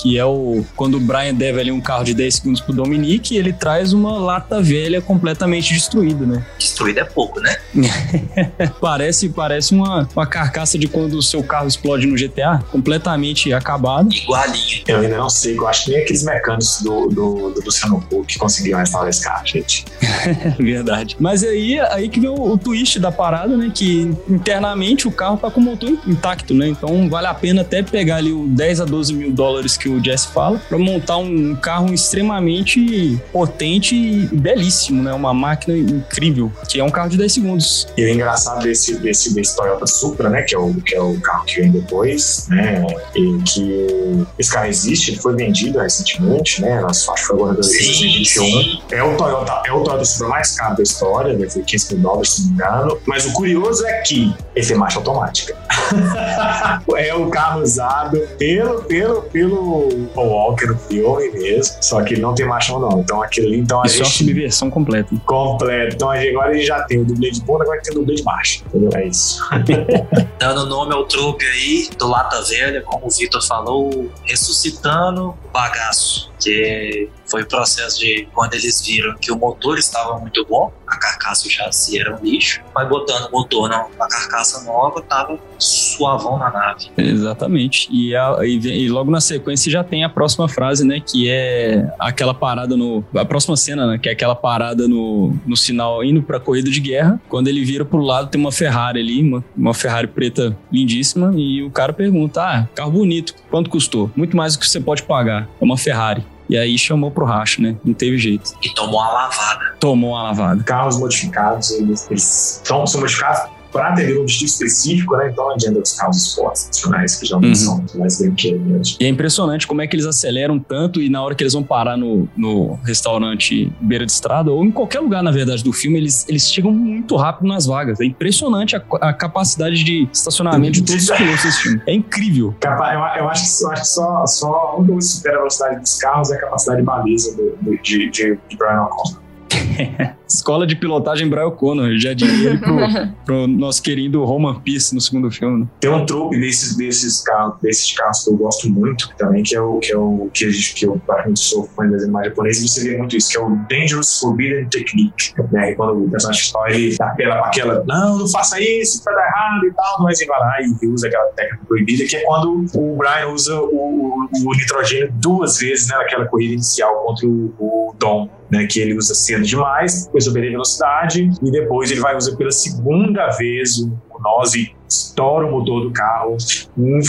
[0.05, 0.63] Que é o.
[0.77, 4.19] Quando o Brian deve ali um carro de 10 segundos pro Dominique, ele traz uma
[4.19, 6.45] lata velha completamente destruída, né?
[6.59, 7.57] Destruído é pouco, né?
[8.79, 14.13] Parece, parece uma, uma carcaça de quando o seu carro explode no GTA, completamente acabado.
[14.13, 14.83] Igualinho.
[14.87, 18.39] Eu ainda não sei, eu acho que nem aqueles mecânicos do, do, do Luciano Huck
[18.39, 19.87] conseguiram restaurar esse carro, gente.
[20.61, 21.17] Verdade.
[21.19, 23.73] Mas aí, aí que vem o, o twist da parada, né?
[23.75, 26.69] Que internamente o carro tá com o motor intacto, né?
[26.69, 29.94] Então vale a pena até pegar ali o 10 a 12 mil dólares que o
[30.03, 35.13] Jesse fala pra montar um carro extremamente potente e belíssimo, né?
[35.13, 37.87] Uma máquina incrível, que é um carro de 10 segundos.
[37.97, 41.19] E o engraçado desse, desse, desse Toyota Supra, né, que é, o, que é o
[41.21, 42.85] carro que vem depois, né,
[43.15, 47.63] e que esse carro existe, ele foi vendido recentemente, né, acho que foi agora em
[47.63, 48.45] Sim, 2021.
[48.45, 48.83] sim.
[48.91, 52.03] É o Toyota, é o Toyota Supra mais caro da história, deve ter 15 mil
[52.03, 52.99] dólares, se não me engano.
[53.07, 55.57] Mas o curioso é que ele tem marcha automática.
[56.97, 59.74] é o carro usado pelo, pelo, pelo
[60.15, 63.01] Paul Walker no filme mesmo, só que ele não tem marcha não.
[63.01, 65.15] Então aquilo ali, então a Isso é uma gente subversão completa.
[65.27, 65.95] completo.
[65.97, 67.99] Então a gente- agora a gente já tem o dublê de ponta, agora tem o
[68.01, 68.63] dublê de marcha.
[68.67, 68.91] Entendeu?
[68.95, 69.41] É isso.
[70.39, 76.33] Dando nome ao truque aí do Lata Velha, como o Vitor falou, ressuscitando o bagaço.
[76.41, 80.97] Que foi o processo de quando eles viram que o motor estava muito bom, a
[80.99, 86.51] carcaça o chassi eram lixo, mas botando motor na, na carcaça nova, tava suavão na
[86.51, 86.87] nave.
[86.97, 87.89] Exatamente.
[87.91, 88.55] E, a- e
[88.85, 91.01] e logo na sequência já tem a próxima frase, né?
[91.01, 93.05] Que é aquela parada no.
[93.15, 93.99] A próxima cena, né?
[93.99, 97.21] Que é aquela parada no, no sinal indo pra corrida de guerra.
[97.29, 101.33] Quando ele vira pro lado, tem uma Ferrari ali, uma, uma Ferrari preta lindíssima.
[101.37, 104.11] E o cara pergunta: Ah, carro bonito, quanto custou?
[104.17, 105.49] Muito mais do que você pode pagar.
[105.61, 106.25] É uma Ferrari.
[106.49, 107.77] E aí chamou pro racho, né?
[107.85, 108.53] Não teve jeito.
[108.63, 109.77] E tomou uma lavada.
[109.81, 110.63] Tomou uma lavada.
[110.63, 115.29] Carros modificados, eles, eles são, são modificados para atender um objetivo específico, né?
[115.31, 117.87] Então não adianta os carros esportes nacionais, que geralmente Uhum.
[117.89, 118.97] são mais brinquedos mesmo.
[119.01, 121.63] E é impressionante como é que eles aceleram tanto e na hora que eles vão
[121.63, 125.99] parar no, no restaurante beira de estrada, ou em qualquer lugar, na verdade, do filme,
[125.99, 128.01] eles, eles chegam muito rápido nas vagas.
[128.01, 131.83] É impressionante a, a capacidade de estacionamento de todos os pilotos desse filme.
[131.87, 132.55] É incrível.
[132.61, 134.53] Capa- Eu, eu acho que, eu acho que só, só
[134.87, 138.09] coisa que supera a velocidade dos carros é a capacidade de baliza do, do- de,
[138.11, 139.21] de, de Brian O'Connor.
[140.29, 142.77] Escola de pilotagem Brian O'Connor, já diria ele pro,
[143.25, 145.61] pro nosso querido Roman Pierce no segundo filme.
[145.63, 145.67] né?
[145.81, 149.61] Tem um truque desses, desses, carros, desses carros que eu gosto muito também, que é
[149.61, 152.63] o que, é o, que, a gente- que eu praticamente sou fã das animais japoneses,
[152.65, 155.33] e você vê muito isso, que é o Dangerous Forbidden Technique.
[155.53, 155.75] Né?
[155.75, 159.67] Quando o personagem principal ele apela para aquela, não, não faça isso, vai dar errado
[159.67, 162.97] e tal, mas ele vai lá e usa aquela técnica proibida, que é quando o
[162.97, 167.95] Brian usa o, o, o nitrogênio duas vezes né, naquela corrida inicial contra o, o
[167.99, 168.29] Dom.
[168.51, 172.53] Né, que ele usa cedo demais, depois obter velocidade, e depois ele vai usar pela
[172.53, 176.37] segunda vez o, o nose estoura o motor do carro,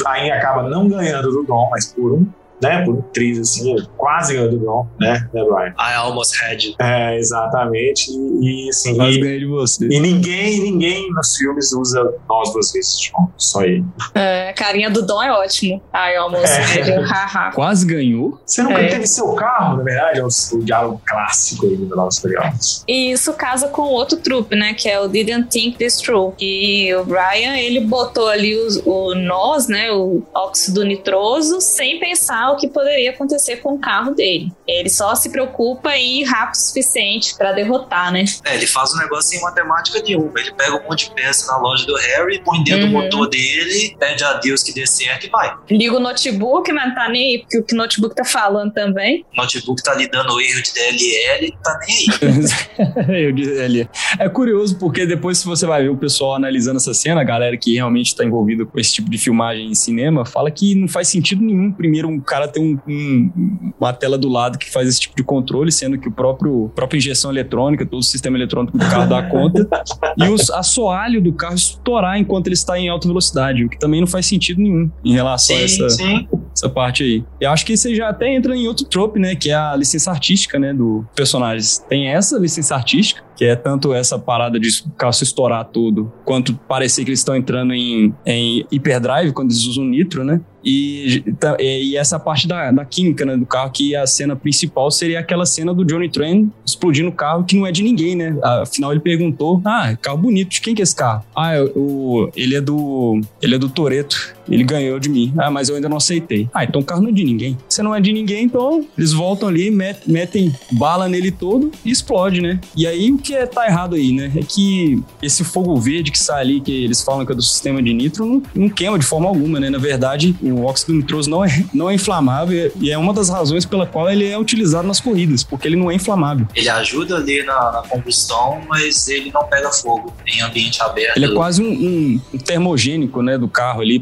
[0.08, 2.28] aí acaba não ganhando do Dom, mas por um
[2.62, 5.74] né, por triz assim, quase ganhou do Bron, né, né, Brian?
[5.80, 6.74] I almost had you.
[6.80, 8.12] É, exatamente.
[8.12, 8.96] E, e assim.
[8.96, 9.86] Quase e, ganhei de você.
[9.88, 13.84] e ninguém, ninguém nos filmes usa nós duas vezes, tipo, só ele.
[14.14, 15.82] É, a carinha do Dom é ótimo.
[15.92, 17.00] Ai, almoço, É.
[17.02, 17.52] haha.
[17.52, 18.40] Quase ganhou.
[18.46, 18.88] Você nunca É.
[18.88, 22.84] teve seu carro, na verdade, é o, o diálogo clássico aí do e Furiosos.
[22.88, 24.74] E isso casa com outro trupe, né?
[24.74, 26.34] Que é o Didn't Think This True.
[26.40, 29.92] E o Brian, ele botou ali os- o nós, né?
[29.92, 34.52] O óxido nitroso, sem pensar o que poderia acontecer com o carro dele.
[34.68, 38.26] Ele só se preocupa em ir rápido o suficiente pra derrotar, né?
[38.46, 40.40] É, ele faz um negócio sem matemática nenhuma.
[40.40, 43.04] Ele pega um monte de peça na loja do Harry, põe dentro do Uhum.
[43.04, 45.54] motor dele, pede a Deus que dê certo e vai.
[45.70, 48.72] Liga o notebook, mas não tá nem aí, porque o que o notebook tá falando
[48.74, 49.26] também.
[49.34, 53.26] O notebook tá ali dando erro de DLL, não tá nem aí.
[53.26, 53.90] Eu disse ali.
[54.20, 57.58] É curioso porque depois, se você vai ver o pessoal analisando essa cena, a galera
[57.58, 61.08] que realmente está envolvida com esse tipo de filmagem em cinema, fala que não faz
[61.08, 61.72] sentido nenhum.
[61.72, 65.24] Primeiro, um cara ter um- um- uma tela do lado que faz esse tipo de
[65.24, 69.08] controle, sendo que o próprio a própria injeção eletrônica, todo o sistema eletrônico do carro
[69.10, 69.68] dá conta,
[70.18, 74.00] e o assoalho do carro estourar enquanto ele está em alta velocidade, o que também
[74.00, 76.28] não faz sentido nenhum em relação a Sim, essa, sim.
[76.56, 77.24] essa parte aí.
[77.40, 79.36] Eu acho que aí já até entra em outro trope, né?
[79.36, 80.74] Que é a licença artística, né?
[80.74, 81.78] Do personagens.
[81.90, 86.12] Tem essa licença artística, que é tanto essa parada de o carro se estourar tudo,
[86.24, 90.42] quanto parecer que eles estão entrando em, em hyperdrive quando eles usam nitro, né?
[90.66, 91.24] E,
[91.60, 95.46] e essa parte da, da química né, do carro, que a cena principal seria aquela
[95.46, 98.36] cena do Johnny Train explodindo o carro, que não é de ninguém, né?
[98.44, 101.24] Afinal, ele perguntou: Ah, carro bonito, de quem que é esse carro?
[101.36, 103.22] Ah, é o, ele é do.
[103.40, 104.34] Ele é do Toreto.
[104.50, 105.34] Ele ganhou de mim.
[105.38, 106.48] Ah, mas eu ainda não aceitei.
[106.54, 107.58] Ah, então o carro não é de ninguém.
[107.70, 111.92] Se não é de ninguém, então eles voltam ali, met- metem bala nele todo e
[111.92, 112.60] explode, né?
[112.76, 114.32] E aí o que é, tá errado aí, né?
[114.36, 117.82] É que esse fogo verde que sai ali, que eles falam que é do sistema
[117.82, 119.70] de nitro, não, não queima de forma alguma, né?
[119.70, 123.66] Na verdade, o óxido nitroso não é, não é inflamável e é uma das razões
[123.66, 126.48] pela qual ele é utilizado nas corridas, porque ele não é inflamável.
[126.56, 131.18] Ele ajuda ali na, na combustão, mas ele não pega fogo em ambiente aberto.
[131.18, 134.00] Ele é quase um, um- um termogênico, né, do carro ali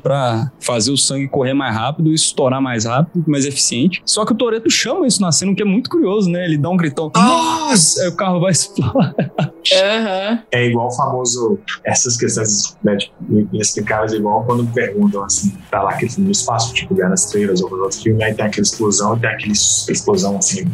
[0.60, 4.02] fazer o sangue correr mais rápido e estourar mais rápido, mais eficiente.
[4.06, 6.46] Só que o Toreto chama isso na cena, o que é muito curioso, né?
[6.46, 8.02] Ele dá um gritão, nossa!
[8.02, 9.32] Aí o carro vai explodir.
[9.74, 10.40] Aham.
[10.52, 13.14] É igual o famoso, essas questões né, tipo,
[13.54, 17.62] inexplicáveis, igual quando perguntam assim, tá lá aquele filme no espaço, tipo Guerra nas Estrelas
[17.62, 20.66] ou outro filme, aí tem aquela explosão, tem aquele explosão assim,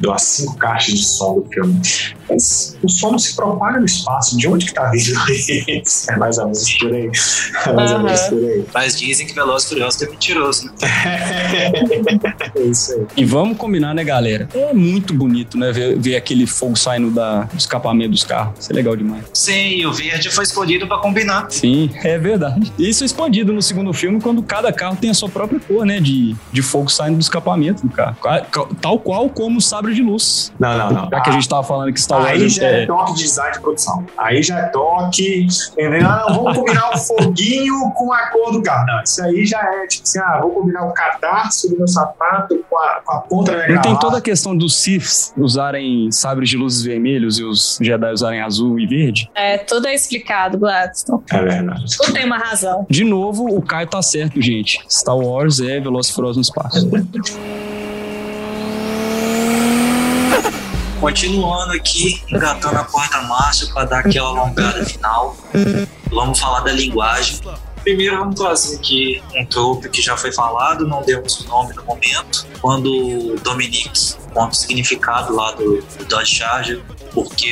[0.00, 1.80] deu as cinco caixas de som do filme.
[2.30, 5.12] Mas o som não se propaga no espaço, de onde que tá vindo
[5.82, 6.10] isso?
[6.10, 7.10] É mais ou menos por aí.
[7.66, 8.64] É mais ou menos por aí.
[8.72, 10.72] Mas dizem que Veloz Furioso é mentiroso, né?
[12.54, 13.06] É isso aí.
[13.16, 14.48] E vamos combinar, né, galera?
[14.54, 18.54] É muito bonito, né, ver, ver aquele fogo saindo da, do escapamento dos carros.
[18.60, 19.24] Isso é legal demais.
[19.34, 21.46] Sim, e o verde foi escolhido pra combinar.
[21.50, 22.72] Sim, é verdade.
[22.78, 26.00] Isso é expandido no segundo filme, quando cada carro tem a sua própria cor, né,
[26.00, 28.16] de, de fogo saindo do escapamento do carro.
[28.22, 28.46] Ca-
[28.80, 30.52] Tal qual como o sabre de luz.
[30.58, 31.08] Não, não, não.
[31.10, 33.52] Já que a gente tava falando que Star Aí já é é, toque de design
[33.52, 34.06] de produção.
[34.16, 35.46] Aí já é toque.
[35.72, 36.06] Entendeu?
[36.06, 38.86] Ah, vamos combinar o foguinho com a cor do carro.
[38.86, 42.64] Não, isso aí já é tipo assim: ah, vou combinar o cadarço do meu sapato
[42.68, 46.10] com a, com a ponta da minha Não tem toda a questão dos Siths usarem
[46.10, 49.30] sabres de luzes vermelhos e os Jedi usarem azul e verde?
[49.34, 51.22] É, tudo é explicado, Gladstone.
[51.30, 51.96] É verdade.
[51.96, 52.86] Tudo tem uma razão.
[52.88, 54.80] De novo, o Caio tá certo, gente.
[54.88, 56.88] Star Wars é Velozes Furiosos no espaço.
[61.00, 65.34] Continuando aqui, engatando a porta-marcha para dar aquela alongada final.
[66.10, 67.40] Vamos falar da linguagem.
[67.82, 71.82] Primeiro vamos trazer aqui um trope que já foi falado, não demos o nome no
[71.84, 72.46] momento.
[72.60, 72.86] Quando
[73.32, 76.82] o Dominique conta o significado lá do, do Dodge Charger,
[77.14, 77.50] porque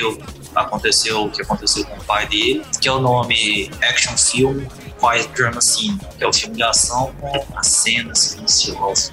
[0.54, 4.66] aconteceu o que aconteceu com o pai dele, que é o nome Action Film
[4.98, 9.10] Quiet Drama Scene, que é o filme de ação com as cenas silenciosas.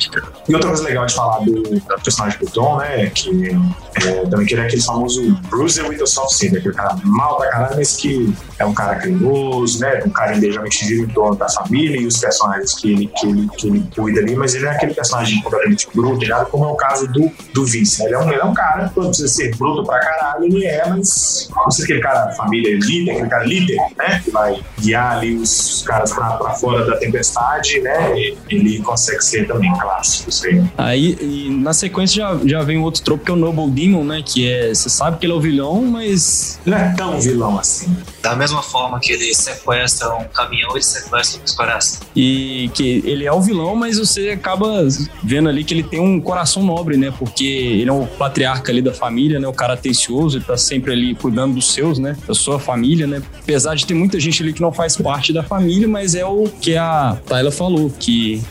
[0.48, 3.10] E outra coisa legal de falar do, do personagem do Tom, né?
[3.10, 3.52] Que
[3.96, 7.38] é, também que ele é aquele famoso Bruiser with a soft side, aquele cara mal
[7.38, 10.02] pra caralho, mas que é um cara carinhoso, né?
[10.06, 13.50] Um cara geralmente vive em torno da família e os personagens que ele, que ele,
[13.58, 16.50] que ele cuida ali, mas ele é aquele personagem completamente bruto, ligado?
[16.50, 18.00] Como é o caso do, do Vince.
[18.00, 18.06] né?
[18.08, 20.88] Ele é, um, ele é um cara, não precisa ser bruto pra caralho, ele é,
[20.88, 24.22] mas não precisa aquele cara família líder, aquele cara líder, né?
[24.24, 28.16] Que vai guiar ali os caras pra, pra fora da tempestade, né?
[28.50, 30.64] Ele consegue ser também clássico, isso aí.
[30.78, 34.04] Aí, e na sequência, já, já vem um outro tropo que é o Noble Damon,
[34.04, 34.24] né?
[34.26, 34.74] Que é.
[34.74, 36.60] Você sabe que ele é o vilão, mas.
[36.66, 37.96] Não é tão vilão assim.
[38.22, 42.02] Da mesma forma que ele sequestra um caminhão, ele sequestra os corações.
[42.16, 44.88] E que ele é o vilão, mas você acaba
[45.24, 47.12] vendo ali que ele tem um coração nobre, né?
[47.18, 49.48] Porque ele é o patriarca ali da família, né?
[49.48, 52.16] O cara atencioso, ele tá sempre ali cuidando dos seus, né?
[52.28, 53.22] Da sua família, né?
[53.42, 56.48] Apesar de ter muita gente ali que não faz parte da família, mas é o
[56.62, 58.42] que a Tayla falou, que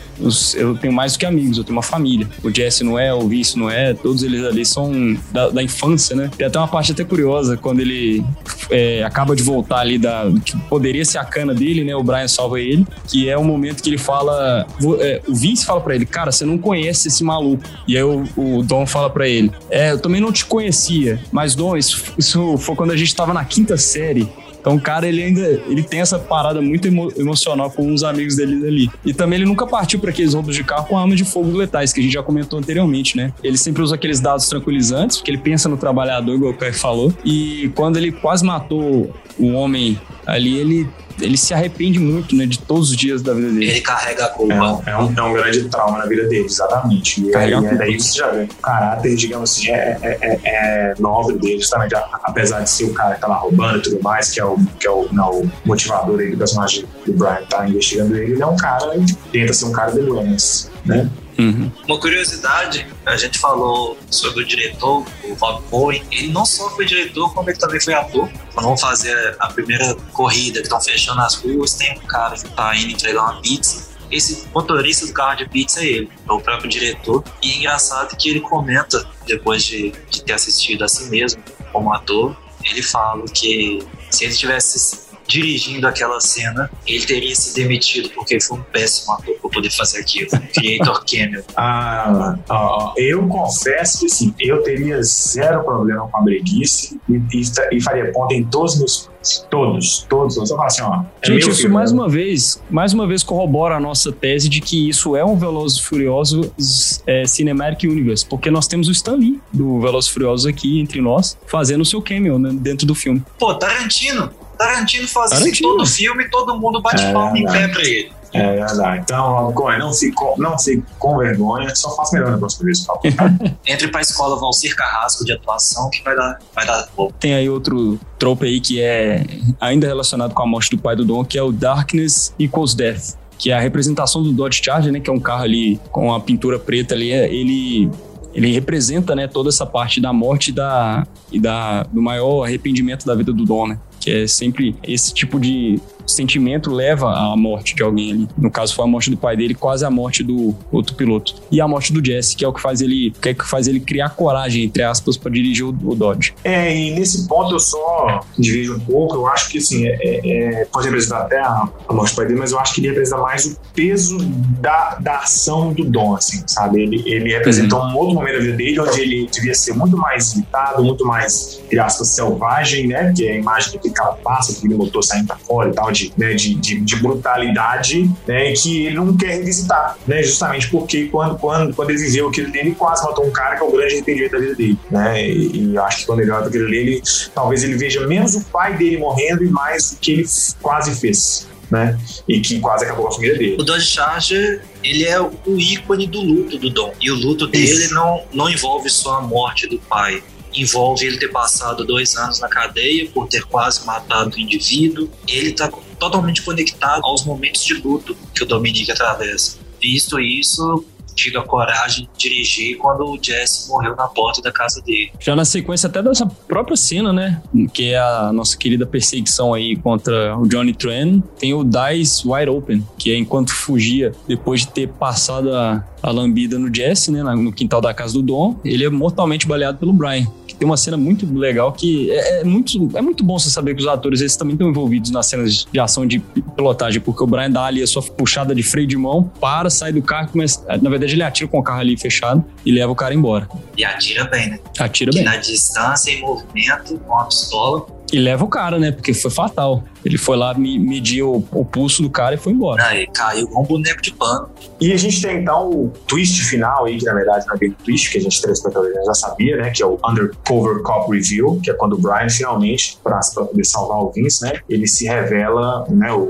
[0.55, 2.27] eu tenho mais do que amigos, eu tenho uma família.
[2.43, 6.15] O Jesse não é, o Vince não é, todos eles ali são da, da infância,
[6.15, 6.29] né?
[6.37, 8.23] Tem até uma parte até curiosa, quando ele
[8.69, 10.31] é, acaba de voltar ali da.
[10.43, 11.95] que poderia ser a cana dele, né?
[11.95, 14.65] O Brian salva ele, que é o momento que ele fala.
[14.99, 17.63] É, o Vince fala para ele, cara, você não conhece esse maluco.
[17.87, 21.55] E aí o, o Dom fala para ele, é, eu também não te conhecia, mas
[21.55, 24.29] Dom, isso, isso foi quando a gente tava na quinta série.
[24.65, 28.35] Então o cara, ele ainda ele tem essa parada muito emo emocional com os amigos
[28.35, 28.89] dele ali.
[29.05, 31.93] E também ele nunca partiu para aqueles roubos de carro com armas de fogo letais,
[31.93, 33.31] que a gente já comentou anteriormente, né?
[33.43, 37.13] Ele sempre usa aqueles dados tranquilizantes, porque ele pensa no trabalhador, igual o Kai falou.
[37.23, 40.89] E quando ele quase matou o homem ali, ele
[41.21, 43.69] ele se arrepende muito, né, de todos os dias da vida dele.
[43.69, 44.53] Ele carrega a culpa.
[44.85, 47.23] É, é, um, é um grande trauma na vida dele, exatamente.
[47.23, 50.93] E aí, é, daí você já vê o caráter, digamos assim, é, é, é, é
[50.99, 54.31] nobre dele, justamente, apesar de ser o cara que tá lá roubando e tudo mais,
[54.31, 57.67] que é o, que é o, não, o motivador aí do personagem do Brian tá
[57.67, 58.91] investigando ele, ele é um cara,
[59.31, 61.09] tenta ser um cara de Luanas, né?
[61.37, 61.71] Uhum.
[61.87, 66.03] Uma curiosidade, a gente falou sobre o diretor, o Rob Cohen.
[66.11, 68.29] Ele não só foi diretor, como ele também foi ator.
[68.53, 72.49] Quando vão fazer a primeira corrida, que estão fechando as ruas, tem um cara que
[72.49, 73.93] tá indo entregar uma pizza.
[74.11, 77.23] Esse motorista do carro de pizza é ele, é o próprio diretor.
[77.41, 81.93] E é engraçado que ele comenta, depois de, de ter assistido a si mesmo como
[81.93, 83.79] ator, ele fala que
[84.09, 89.35] se ele tivesse dirigindo aquela cena, ele teria se demitido porque foi um péssimo ator
[89.39, 90.29] para poder fazer aquilo.
[90.53, 91.43] Creator Camel.
[91.55, 97.41] Ah, ah, eu confesso que sim, eu teria zero problema com a breguice e, e,
[97.71, 99.15] e faria ponto em todos os meus
[99.49, 100.37] Todos, todos.
[100.37, 101.03] Eu assim, ó.
[101.21, 101.73] É Gente, isso filme.
[101.73, 105.35] mais uma vez, mais uma vez corrobora a nossa tese de que isso é um
[105.35, 110.79] Velozes Furiosos é, Cinematic Universe, porque nós temos o Stan Lee do Velozes Furiosos aqui
[110.79, 113.23] entre nós, fazendo o seu cameo né, dentro do filme.
[113.39, 115.53] Pô, Tarantino, Tarantino faz Tarantino.
[115.53, 118.11] isso em todo filme e todo mundo bate é, palma em pé pra ele.
[118.35, 119.01] É verdade.
[119.03, 122.99] Então, Cohen, não fique, não fique com vergonha, só faça melhor na próxima vez, por
[123.65, 127.09] Entre pra escola Valcir Carrasco de atuação, que vai dar, vai dar bom.
[127.19, 129.25] Tem aí outro trope aí que é
[129.59, 133.15] ainda relacionado com a morte do pai do Dom, que é o Darkness Equals Death.
[133.37, 134.99] Que é a representação do Dodge Charger, né?
[134.99, 137.11] Que é um carro ali com a pintura preta ali.
[137.11, 137.91] É, ele
[138.33, 143.15] ele representa né, toda essa parte da morte da, e da, do maior arrependimento da
[143.15, 143.79] vida do Dom, né?
[144.05, 148.27] Que é sempre esse tipo de sentimento leva à morte de alguém ali.
[148.37, 151.35] No caso, foi a morte do pai dele, quase a morte do outro piloto.
[151.51, 153.67] E a morte do Jesse, que é o que faz ele, que é que faz
[153.67, 156.33] ele criar coragem, entre aspas, para dirigir o, o, Dodge.
[156.43, 159.15] É, e nesse ponto eu só divido um pouco.
[159.15, 162.27] Eu acho que, assim, é, é, é pode representar até a, a, morte do pai
[162.27, 164.17] dele, mas eu acho que ele representa mais o peso
[164.59, 166.81] da, da ação do Dom, assim, sabe?
[166.81, 167.91] Ele, ele representa uhum.
[167.91, 171.59] um outro momento da vida dele, onde ele devia ser muito mais limitado, muito mais,
[171.65, 173.13] entre aspas, selvagem, né?
[173.15, 176.11] Que é a imagem que aquele passa, aquele motor saindo pra fora e tal, de,
[176.17, 181.37] né, de, de, de, brutalidade né, que ele não quer revisitar, né, justamente porque quando,
[181.37, 183.95] quando, quando ele viveu aquilo dele, ele quase matou um cara que é o grande
[183.95, 184.79] arrependimento da vida dele.
[184.89, 188.35] Né, e, e acho que quando ele olha aquilo ali, ele, talvez ele veja menos
[188.35, 190.25] o pai dele morrendo e mais o que ele
[190.61, 191.47] quase fez.
[191.69, 191.97] Né?
[192.27, 193.55] E que quase acabou com a família dele.
[193.59, 196.93] O Dodge Charger, ele é o ícone do luto do Dom.
[197.01, 200.21] E o luto dele não, não envolve só a morte do pai
[200.55, 205.09] envolve ele ter passado dois anos na cadeia por ter quase matado o indivíduo.
[205.27, 209.57] Ele está totalmente conectado aos momentos de luto que o Dominique atravessa.
[209.81, 210.83] Visto isso,
[211.15, 215.11] tive a coragem de dirigir quando o Jesse morreu na porta da casa dele.
[215.19, 217.41] Já na sequência até dessa própria cena, né?
[217.73, 222.49] Que é a nossa querida perseguição aí contra o Johnny Tran, tem o Dice Wide
[222.49, 227.23] Open, que é enquanto fugia, depois de ter passado a, a lambida no Jesse, né?
[227.23, 230.27] No quintal da casa do Dom, ele é mortalmente baleado pelo Brian
[230.57, 233.81] tem uma cena muito legal que é, é, muito, é muito bom você saber que
[233.81, 236.19] os atores eles também estão envolvidos nas cenas de ação de
[236.55, 239.91] pilotagem, porque o Brian dá ali a sua puxada de freio de mão, para, sai
[239.91, 242.95] do carro, começa, na verdade ele atira com o carro ali fechado e leva o
[242.95, 243.47] cara embora.
[243.77, 244.59] E atira bem, né?
[244.79, 245.23] Atira bem.
[245.23, 248.91] na distância, em movimento, com a pistola, e leva o cara, né?
[248.91, 249.83] Porque foi fatal.
[250.05, 252.95] Ele foi lá medir o, o pulso do cara e foi embora.
[252.95, 254.49] Ele caiu com um boneco de pano.
[254.79, 257.69] E a gente tem então o twist final aí, que na verdade não é bem
[257.69, 259.71] o twist, que a gente telespectadores já sabia, né?
[259.71, 263.99] Que é o Undercover Cop Review, que é quando o Brian finalmente, para poder salvar
[263.99, 264.59] o Vince, né?
[264.69, 266.11] Ele se revela, né?
[266.11, 266.29] O,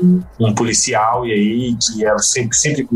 [0.00, 2.88] o, um policial, e aí que era sempre, sempre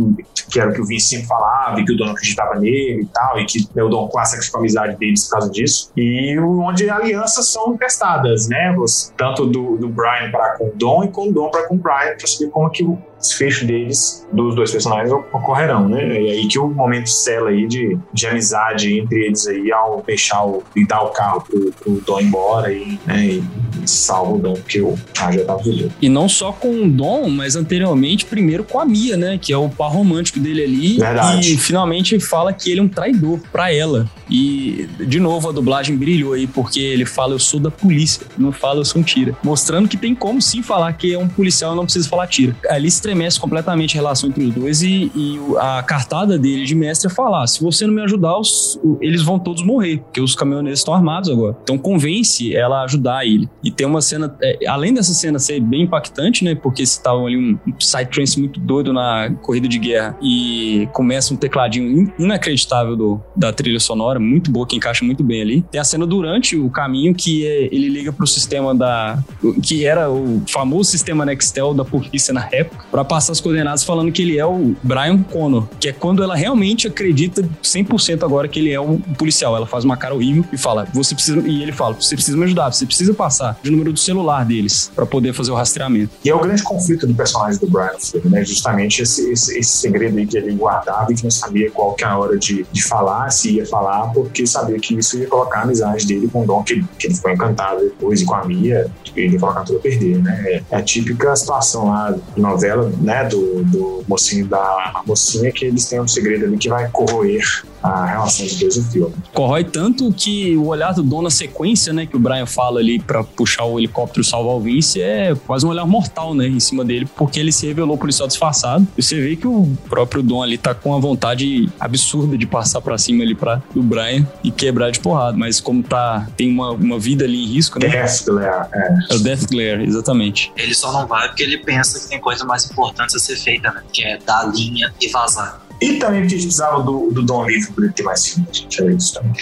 [0.50, 3.06] que era o que o Vince sempre falava, e que o Dom acreditava nele e
[3.06, 5.92] tal, e que né, o Dom quase sacrificou a amizade deles por causa disso.
[5.96, 8.74] E onde alianças são testadas, né?
[9.16, 11.78] Tanto do, do Brian para com o Dom e com o Dom para com o
[11.78, 16.20] Brian, para saber como que o desfecho deles, dos dois personagens, ocorrerão, né?
[16.20, 20.44] E aí que o momento cela aí de, de amizade entre eles aí ao deixar
[20.44, 23.44] o, e dar o carro pro, pro Dom embora e, né, e
[23.86, 25.92] salva o Dom, porque o carro já tava vazio.
[26.00, 29.38] E não só com o Dom, mas anteriormente, primeiro com a Mia, né?
[29.40, 30.98] Que é o par romântico dele ali.
[30.98, 31.54] Verdade.
[31.54, 34.08] E finalmente fala que ele é um traidor para ela.
[34.28, 38.52] E, de novo, a dublagem brilhou aí, porque ele fala, eu sou da polícia, não
[38.52, 39.36] fala, eu sou um tira.
[39.42, 42.56] Mostrando que tem como sim falar que é um policial e não precisa falar tira.
[42.68, 47.11] Ali estremece completamente a relação entre os dois e, e a cartada dele de mestre
[47.11, 50.80] é falar, se você não me ajudar, os, eles vão todos morrer, porque os caminhoneiros
[50.80, 51.56] estão armados agora.
[51.62, 53.48] Então convence ela a ajudar ele.
[53.64, 57.36] E tem uma cena, é, além dessa cena ser bem impactante, né, porque estavam ali
[57.36, 63.20] um, um psytrance muito doido na corrida de guerra e começa um tecladinho inacreditável do,
[63.34, 65.62] da trilha sonora, muito boa, que encaixa muito bem ali.
[65.70, 69.18] Tem a cena durante o caminho que é, ele liga pro sistema da.
[69.62, 74.12] que era o famoso sistema Nextel da polícia na época, para passar as coordenadas falando
[74.12, 78.59] que ele é o Brian Connor, que é quando ela realmente acredita 100% agora que
[78.59, 79.57] ele é um policial.
[79.57, 81.40] Ela faz uma cara horrível e fala: você precisa.
[81.40, 84.90] E ele fala: você precisa me ajudar, você precisa passar o número do celular deles
[84.94, 86.11] para poder fazer o rastreamento.
[86.24, 87.90] E é o grande conflito do personagem do Brian
[88.24, 88.44] né?
[88.44, 92.05] Justamente esse, esse, esse segredo aí que ele guardava e que não sabia qual que
[92.05, 95.61] é a hora de, de falar, se ia falar, porque sabia que isso ia colocar
[95.61, 98.44] a amizade dele com o Dom, que, que ele ficou encantado depois, e com a
[98.44, 100.62] Mia, ele ia colocar tudo a perder, né?
[100.70, 105.86] É a típica situação lá de novela, né, do, do mocinho da mocinha, que eles
[105.86, 107.43] têm um segredo ali que vai corroer
[107.82, 109.14] a relação dos dois no filme.
[109.32, 112.99] Corrói tanto que o olhar do Dom na sequência, né, que o Brian fala ali
[112.99, 116.61] para puxar o helicóptero e salvar o Vince, é quase um olhar mortal, né, em
[116.61, 118.86] cima dele, porque ele se revelou policial disfarçado.
[118.97, 122.80] E você vê que o próprio Dom ali tá com a vontade absurda de passar
[122.80, 126.70] para cima ali para do Brian e quebrar de porrada, mas como tá tem uma,
[126.72, 127.88] uma vida ali em risco, né?
[127.88, 128.95] Death Glare, é.
[129.11, 130.53] É o Death Glare, exatamente.
[130.57, 132.79] Ele só não vai porque ele pensa que tem coisa mais importante
[133.14, 133.82] a ser feita, né?
[133.92, 135.69] Que é dar linha e vazar.
[135.80, 138.48] E também porque a gente precisava do, do Dom Livre para ele ter mais filme.
[138.50, 139.34] A gente era isso também.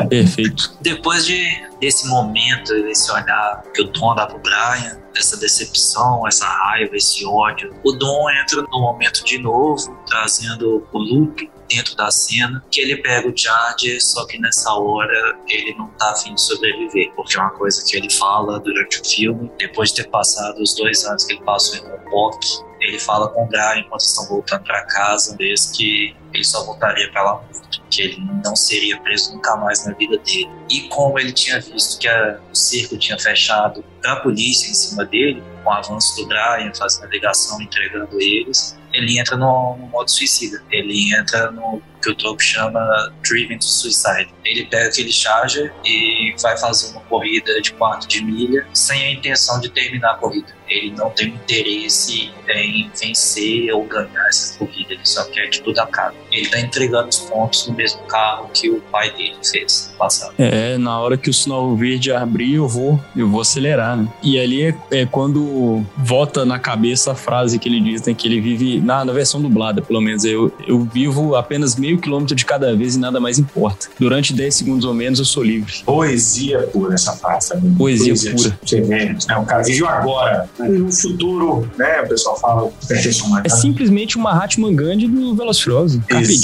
[0.08, 0.76] Perfeito.
[0.80, 6.46] Depois de, desse momento, desse olhar que o Dom dá pro Brian, essa decepção, essa
[6.46, 12.10] raiva, esse ódio, o Dom entra no momento de novo, trazendo o luto dentro da
[12.10, 16.42] cena, que ele pega o Charger, só que nessa hora ele não tá afim de
[16.42, 20.60] sobreviver, porque é uma coisa que ele fala durante o filme, depois de ter passado
[20.60, 22.38] os dois anos que ele passou em Kong,
[22.84, 27.10] ele fala com o Brian enquanto estão voltando para casa, desde que ele só voltaria
[27.10, 30.50] para lá morto, que ele não seria preso nunca mais na vida dele.
[30.70, 35.04] E como ele tinha visto que a, o circo tinha fechado a polícia em cima
[35.04, 39.86] dele, com o avanço do Brian, fazendo a ligação, entregando eles, ele entra no, no
[39.86, 40.62] modo suicida.
[40.70, 44.32] Ele entra no que o Trope chama Driven to Suicide.
[44.44, 49.10] Ele pega aquele charger e vai fazer uma corrida de quarto de milha sem a
[49.12, 50.54] intenção de terminar a corrida.
[50.68, 55.78] Ele não tem interesse em vencer ou ganhar essa corrida, ele só quer que tudo
[55.78, 56.16] acabe.
[56.30, 60.34] Ele está entregando os pontos no mesmo carro que o pai dele fez no passado.
[60.38, 64.08] É, na hora que o sinal verde abrir, eu vou, eu vou acelerar, né?
[64.22, 68.26] E ali é, é quando volta na cabeça a frase que ele diz, né, que
[68.26, 72.44] ele vive, na, na versão dublada, pelo menos, eu, eu vivo apenas meio quilômetro de
[72.44, 73.88] cada vez e nada mais importa.
[73.98, 75.72] Durante 10 segundos ou menos, eu sou livre.
[75.84, 77.54] Poesia pura essa frase.
[77.56, 77.74] Né?
[77.76, 78.58] Poesia, Poesia pura.
[78.64, 79.18] Você vê, né?
[79.38, 80.48] o cara vive agora.
[80.58, 82.02] No futuro, né?
[82.02, 86.00] O pessoal fala perfeição É simplesmente uma Hatman Gandhi do Velociraptor.
[86.08, 86.38] Carpe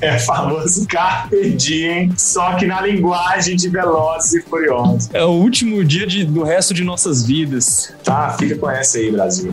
[0.00, 5.08] é famoso Carpe Diem, só que na linguagem de Velozes e Furiosos.
[5.12, 7.92] É o último dia de, do resto de nossas vidas.
[8.04, 9.52] Tá, fica com essa aí, Brasil.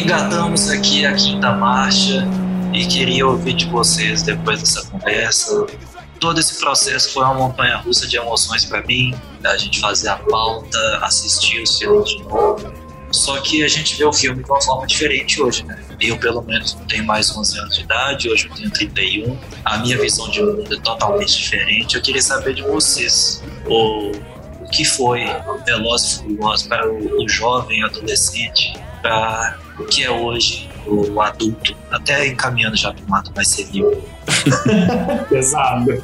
[0.00, 2.26] Engatamos aqui a quinta marcha
[2.72, 5.66] e queria ouvir de vocês depois dessa conversa.
[6.18, 10.16] Todo esse processo foi uma montanha russa de emoções para mim, da gente fazer a
[10.16, 12.72] pauta, assistir os filmes de novo.
[13.12, 15.78] Só que a gente vê o filme de uma forma diferente hoje, né?
[16.00, 19.38] Eu, pelo menos, tenho mais 11 anos de idade, hoje eu tenho 31.
[19.66, 21.96] A minha visão de mundo é totalmente diferente.
[21.96, 24.12] Eu queria saber de vocês o,
[24.62, 25.26] o que foi
[25.66, 28.72] Veloz e Furioso para o, o jovem adolescente,
[29.02, 34.02] para o que é hoje o adulto, até encaminhando já para um lado mais civil.
[35.28, 36.02] Pesado.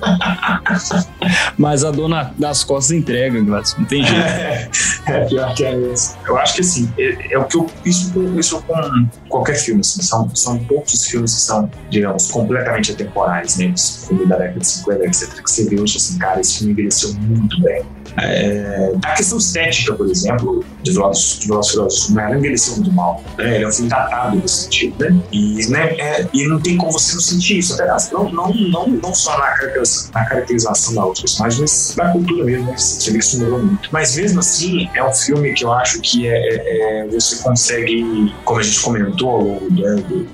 [1.57, 4.21] Mas a dona das costas entrega, Gladys, não tem jeito.
[4.21, 4.69] É.
[5.07, 6.17] É, pior que é isso.
[6.27, 7.71] Eu acho que assim, é, é o que eu.
[7.85, 13.57] Isso, isso com qualquer filme, assim, são, são poucos filmes que são, digamos, completamente atemporais,
[13.57, 13.73] né?
[14.07, 17.15] Filme da década de 50, etc., que você vê hoje, assim, cara, esse filme envelheceu
[17.15, 17.85] muito bem.
[18.19, 23.23] É, a questão estética, por exemplo, de Velozes de Furiosos não envelheceu muito mal.
[23.39, 23.57] Né?
[23.57, 25.21] Ele é um filme datado nesse sentido, né?
[25.33, 27.75] E, né, é, e não tem como você não sentir isso.
[27.75, 29.55] Até, não, não, não, não só na,
[30.15, 32.77] na caracterização da outra personagem, mas na cultura mesmo, né?
[32.77, 33.89] Você vê que isso melhorou muito.
[33.93, 38.35] Mas mesmo assim, é um filme que eu acho que é, é, é você consegue,
[38.45, 39.71] como a gente comentou ao longo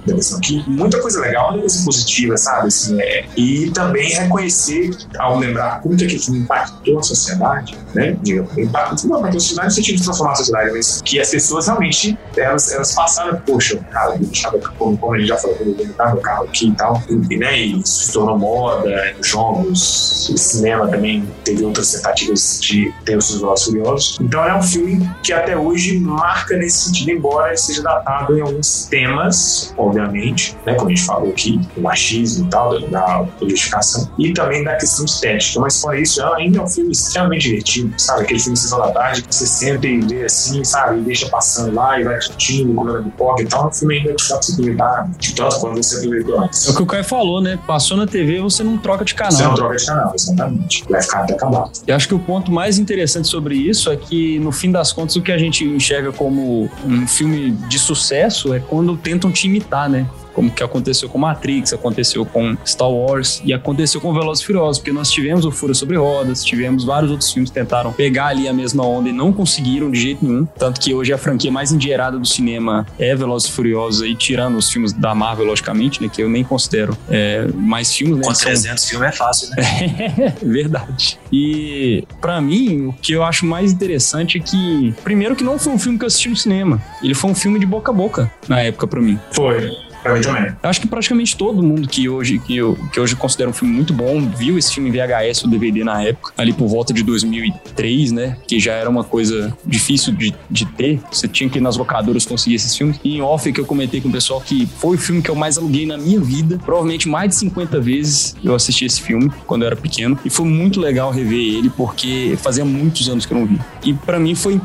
[0.07, 2.69] da versão aqui, muita coisa legal, muita coisa positiva, sabe?
[2.69, 7.62] Assim, é, e também reconhecer, ao lembrar como que aquele filme impactou a sociedade,
[7.95, 8.17] né?
[8.23, 11.31] Digamos, impacto, não, mas a sociedade no sentido de transformar a sociedade, mas que as
[11.31, 16.13] pessoas realmente, elas, elas passaram, poxa, cara, deixava, como, como a gente já falou, eu
[16.13, 21.29] meu carro aqui e tal, e, né, e isso se tornou moda, jogos, cinema também
[21.45, 23.43] teve outras tentativas de ter os seus
[23.73, 24.19] Velozes.
[24.21, 28.87] Então é um filme que até hoje marca nesse sentido, embora seja datado em alguns
[28.87, 34.33] temas, obviamente, né, como a gente falou aqui, o machismo e tal, da politificação, e
[34.33, 38.23] também da questão estética, mas fora isso, ainda é um filme extremamente divertido, sabe?
[38.23, 41.01] Aquele filme Sessão da Tarde que você senta e vê assim, sabe?
[41.01, 43.65] E deixa passando lá e vai discutindo, comendo pipoca e tal.
[43.65, 46.67] É um filme ainda que dá pra você aproveitar tanto quando você aproveitou antes.
[46.67, 47.59] É o que o Caio falou, né?
[47.67, 49.33] Passou na TV, você não troca de canal.
[49.33, 50.85] Você não troca de canal, exatamente.
[50.89, 51.71] Vai ficar até acabar.
[51.87, 55.17] Eu acho que o ponto mais interessante sobre isso é que, no fim das contas,
[55.17, 59.89] o que a gente enxerga como um filme de sucesso é quando tentam te imitar,
[59.89, 60.07] né?
[60.35, 64.79] Como que aconteceu com Matrix, aconteceu com Star Wars e aconteceu com Velozes e Furiosos,
[64.79, 68.49] porque nós tivemos o Fúria sobre Rodas, tivemos vários outros filmes que tentaram pegar ali
[68.49, 71.73] a mesma onda e não conseguiram de jeito nenhum, tanto que hoje a franquia mais
[71.73, 76.09] endinheirada do cinema é Velozes e Furiosos, aí tirando os filmes da Marvel, logicamente, né,
[76.13, 78.25] que eu nem considero é, mais filmes, né?
[78.25, 79.57] Com 300 filmes é fácil, né?
[79.63, 81.19] É, verdade.
[81.33, 85.73] E para mim, o que eu acho mais interessante é que, primeiro que não foi
[85.73, 88.31] um filme que eu assisti no cinema, ele foi um filme de boca a boca
[88.49, 89.19] na época para mim.
[89.33, 89.71] Foi.
[90.05, 90.71] Eu.
[90.71, 93.93] Acho que praticamente todo mundo que hoje, que, eu, que hoje considera um filme muito
[93.93, 98.13] bom viu esse filme em VHS ou DVD na época, ali por volta de 2003,
[98.13, 98.37] né?
[98.47, 101.01] Que já era uma coisa difícil de, de ter.
[101.11, 102.99] Você tinha que ir nas locadoras conseguir esses filmes.
[103.05, 105.35] E em off que eu comentei com o pessoal que foi o filme que eu
[105.35, 106.59] mais aluguei na minha vida.
[106.65, 110.19] Provavelmente mais de 50 vezes eu assisti esse filme quando eu era pequeno.
[110.25, 113.61] E foi muito legal rever ele, porque fazia muitos anos que eu não vi.
[113.85, 114.61] E para mim foi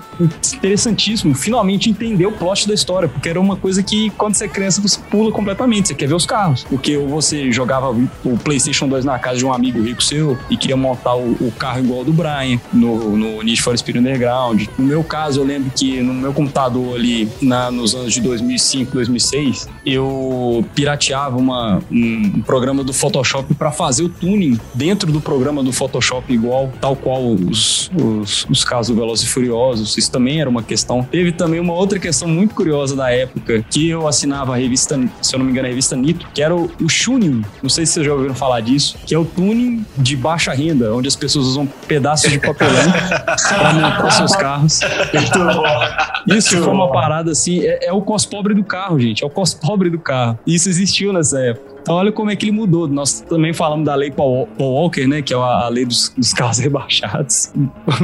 [0.54, 4.48] interessantíssimo finalmente entender o plot da história, porque era uma coisa que quando você é
[4.48, 5.90] criança você pula completamente.
[5.90, 6.64] Você quer ver os carros.
[6.64, 10.58] Porque ou você jogava o PlayStation 2 na casa de um amigo rico seu e
[10.58, 14.66] queria montar o, o carro igual ao do Brian no, no Need for Speed Underground.
[14.78, 18.92] No meu caso, eu lembro que no meu computador ali na, nos anos de 2005,
[18.94, 25.22] 2006, eu pirateava uma, um, um programa do Photoshop para fazer o tuning dentro do
[25.22, 29.98] programa do Photoshop igual, tal qual os, os, os carros do Velozes e Furiosos.
[29.98, 31.04] Isso também era uma questão.
[31.04, 35.36] Teve também uma outra questão muito curiosa da época que eu assinava a revista se
[35.36, 37.44] eu não me engano, a revista Nitro, que era o, o Shuning.
[37.62, 40.94] Não sei se vocês já ouviram falar disso, que é o tuning de baixa renda,
[40.94, 42.92] onde as pessoas usam pedaços de papelão
[43.50, 44.80] para montar seus carros.
[46.28, 49.24] Isso foi uma parada assim, é, é o cos pobre do carro, gente.
[49.24, 50.38] É o cos pobre do carro.
[50.46, 51.77] Isso existiu nessa época.
[51.88, 52.86] Então olha como é que ele mudou.
[52.86, 55.22] Nós também falamos da lei Paul, Walker, né?
[55.22, 57.54] Que é a, lei dos, dos carros rebaixados.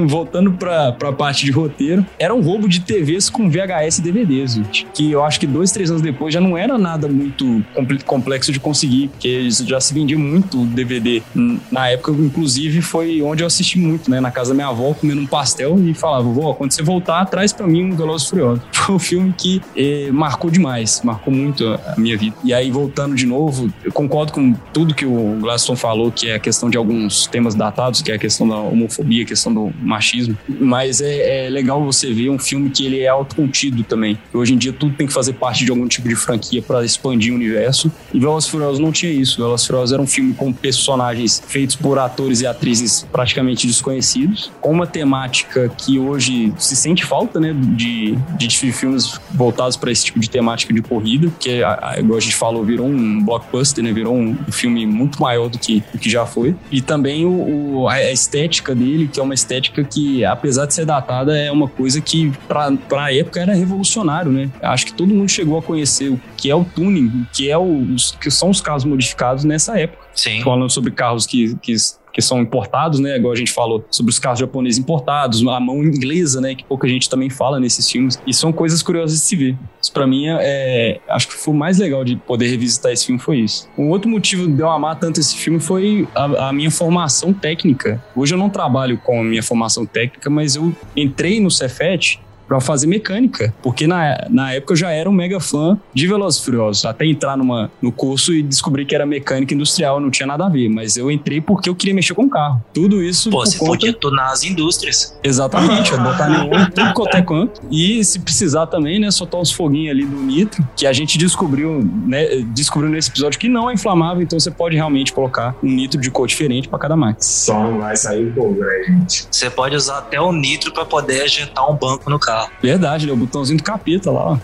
[0.08, 4.54] Voltando para a parte de roteiro, era um roubo de TVs com VHS e DVDs,
[4.54, 4.88] gente.
[4.94, 7.62] Que eu acho que dois, três anos depois já não era nada muito
[8.06, 11.22] complexo de conseguir, porque já se vendia muito DVD.
[11.70, 14.22] Na época, inclusive, foi onde eu assisti muito, né?
[14.22, 17.52] Na casa da minha avó, comendo um pastel e falava, vó, quando você voltar, traz
[17.52, 18.64] para mim um Velozes Furiosos.
[18.84, 22.36] Foi um filme que eh, marcou demais, marcou muito a minha vida.
[22.44, 26.36] E aí, voltando de novo, eu concordo com tudo que o Glaston falou, que é
[26.36, 29.74] a questão de alguns temas datados, que é a questão da homofobia, a questão do
[29.82, 30.38] machismo.
[30.48, 34.18] Mas é, é legal você ver um filme que ele é autocontido também.
[34.34, 37.34] Hoje em dia tudo tem que fazer parte de algum tipo de franquia para expandir
[37.34, 37.92] o universo.
[38.14, 39.38] E Velozes não tinha isso.
[39.38, 44.88] Velozes era um filme com personagens feitos por atores e atrizes praticamente desconhecidos, com uma
[44.88, 50.30] temática que hoje se sente falta, né, de, de filmes voltados para esse tipo de
[50.30, 51.62] temática de corrida, que,
[51.98, 53.94] igual a gente falou, virou um blockbuster blockbuster, né?
[53.94, 56.56] Virou um, filme muito maior do que, do que já foi.
[56.72, 60.86] E também o, o, a estética dele, que é uma estética que, apesar de ser
[60.86, 64.50] datada, é uma coisa que, pra, pra época, era revolucionário, né?
[64.62, 68.12] Acho que todo mundo chegou a conhecer o que é o tuning, que, é os,
[68.12, 70.04] que são os carros modificados nessa época.
[70.14, 70.42] Sim.
[70.44, 71.76] Falando sobre carros que, que
[72.14, 73.18] que são importados, né?
[73.18, 76.54] Igual a gente falou sobre os carros japoneses importados, a mão inglesa, né?
[76.54, 78.20] Que pouca gente também fala nesses filmes.
[78.26, 79.58] E são coisas curiosas de se ver.
[79.82, 83.08] Isso pra mim é, é acho que foi o mais legal de poder revisitar esse
[83.08, 83.68] filme foi isso.
[83.78, 88.04] Um outro motivo de eu amar tanto esse filme foi a, a minha formação técnica.
[88.16, 92.60] Hoje eu não trabalho com a minha formação técnica, mas eu entrei no Cefet para
[92.60, 96.46] fazer mecânica, porque na, na época eu já era um mega fã de Velozes e
[96.46, 100.46] Furiosos, até entrar numa, no curso e descobrir que era mecânica industrial, não tinha nada
[100.46, 102.64] a ver, mas eu entrei porque eu queria mexer com carro.
[102.74, 103.72] Tudo isso Pô, você conta...
[103.72, 105.18] podia tornar as indústrias.
[105.24, 107.62] Exatamente, botar neon, tudo quanto é quanto.
[107.72, 111.84] E se precisar também, né, soltar uns foguinhos ali do nitro, que a gente descobriu,
[112.06, 116.00] né, descobriu nesse episódio que não é inflamável, então você pode realmente colocar um nitro
[116.00, 117.22] de cor diferente para cada máquina.
[117.22, 119.28] Só não vai sair fogo, né, gente?
[119.32, 122.33] Você pode usar até o nitro para poder ajetar um banco no carro.
[122.62, 123.14] Verdade, né?
[123.14, 124.38] O botãozinho do capeta lá, ó.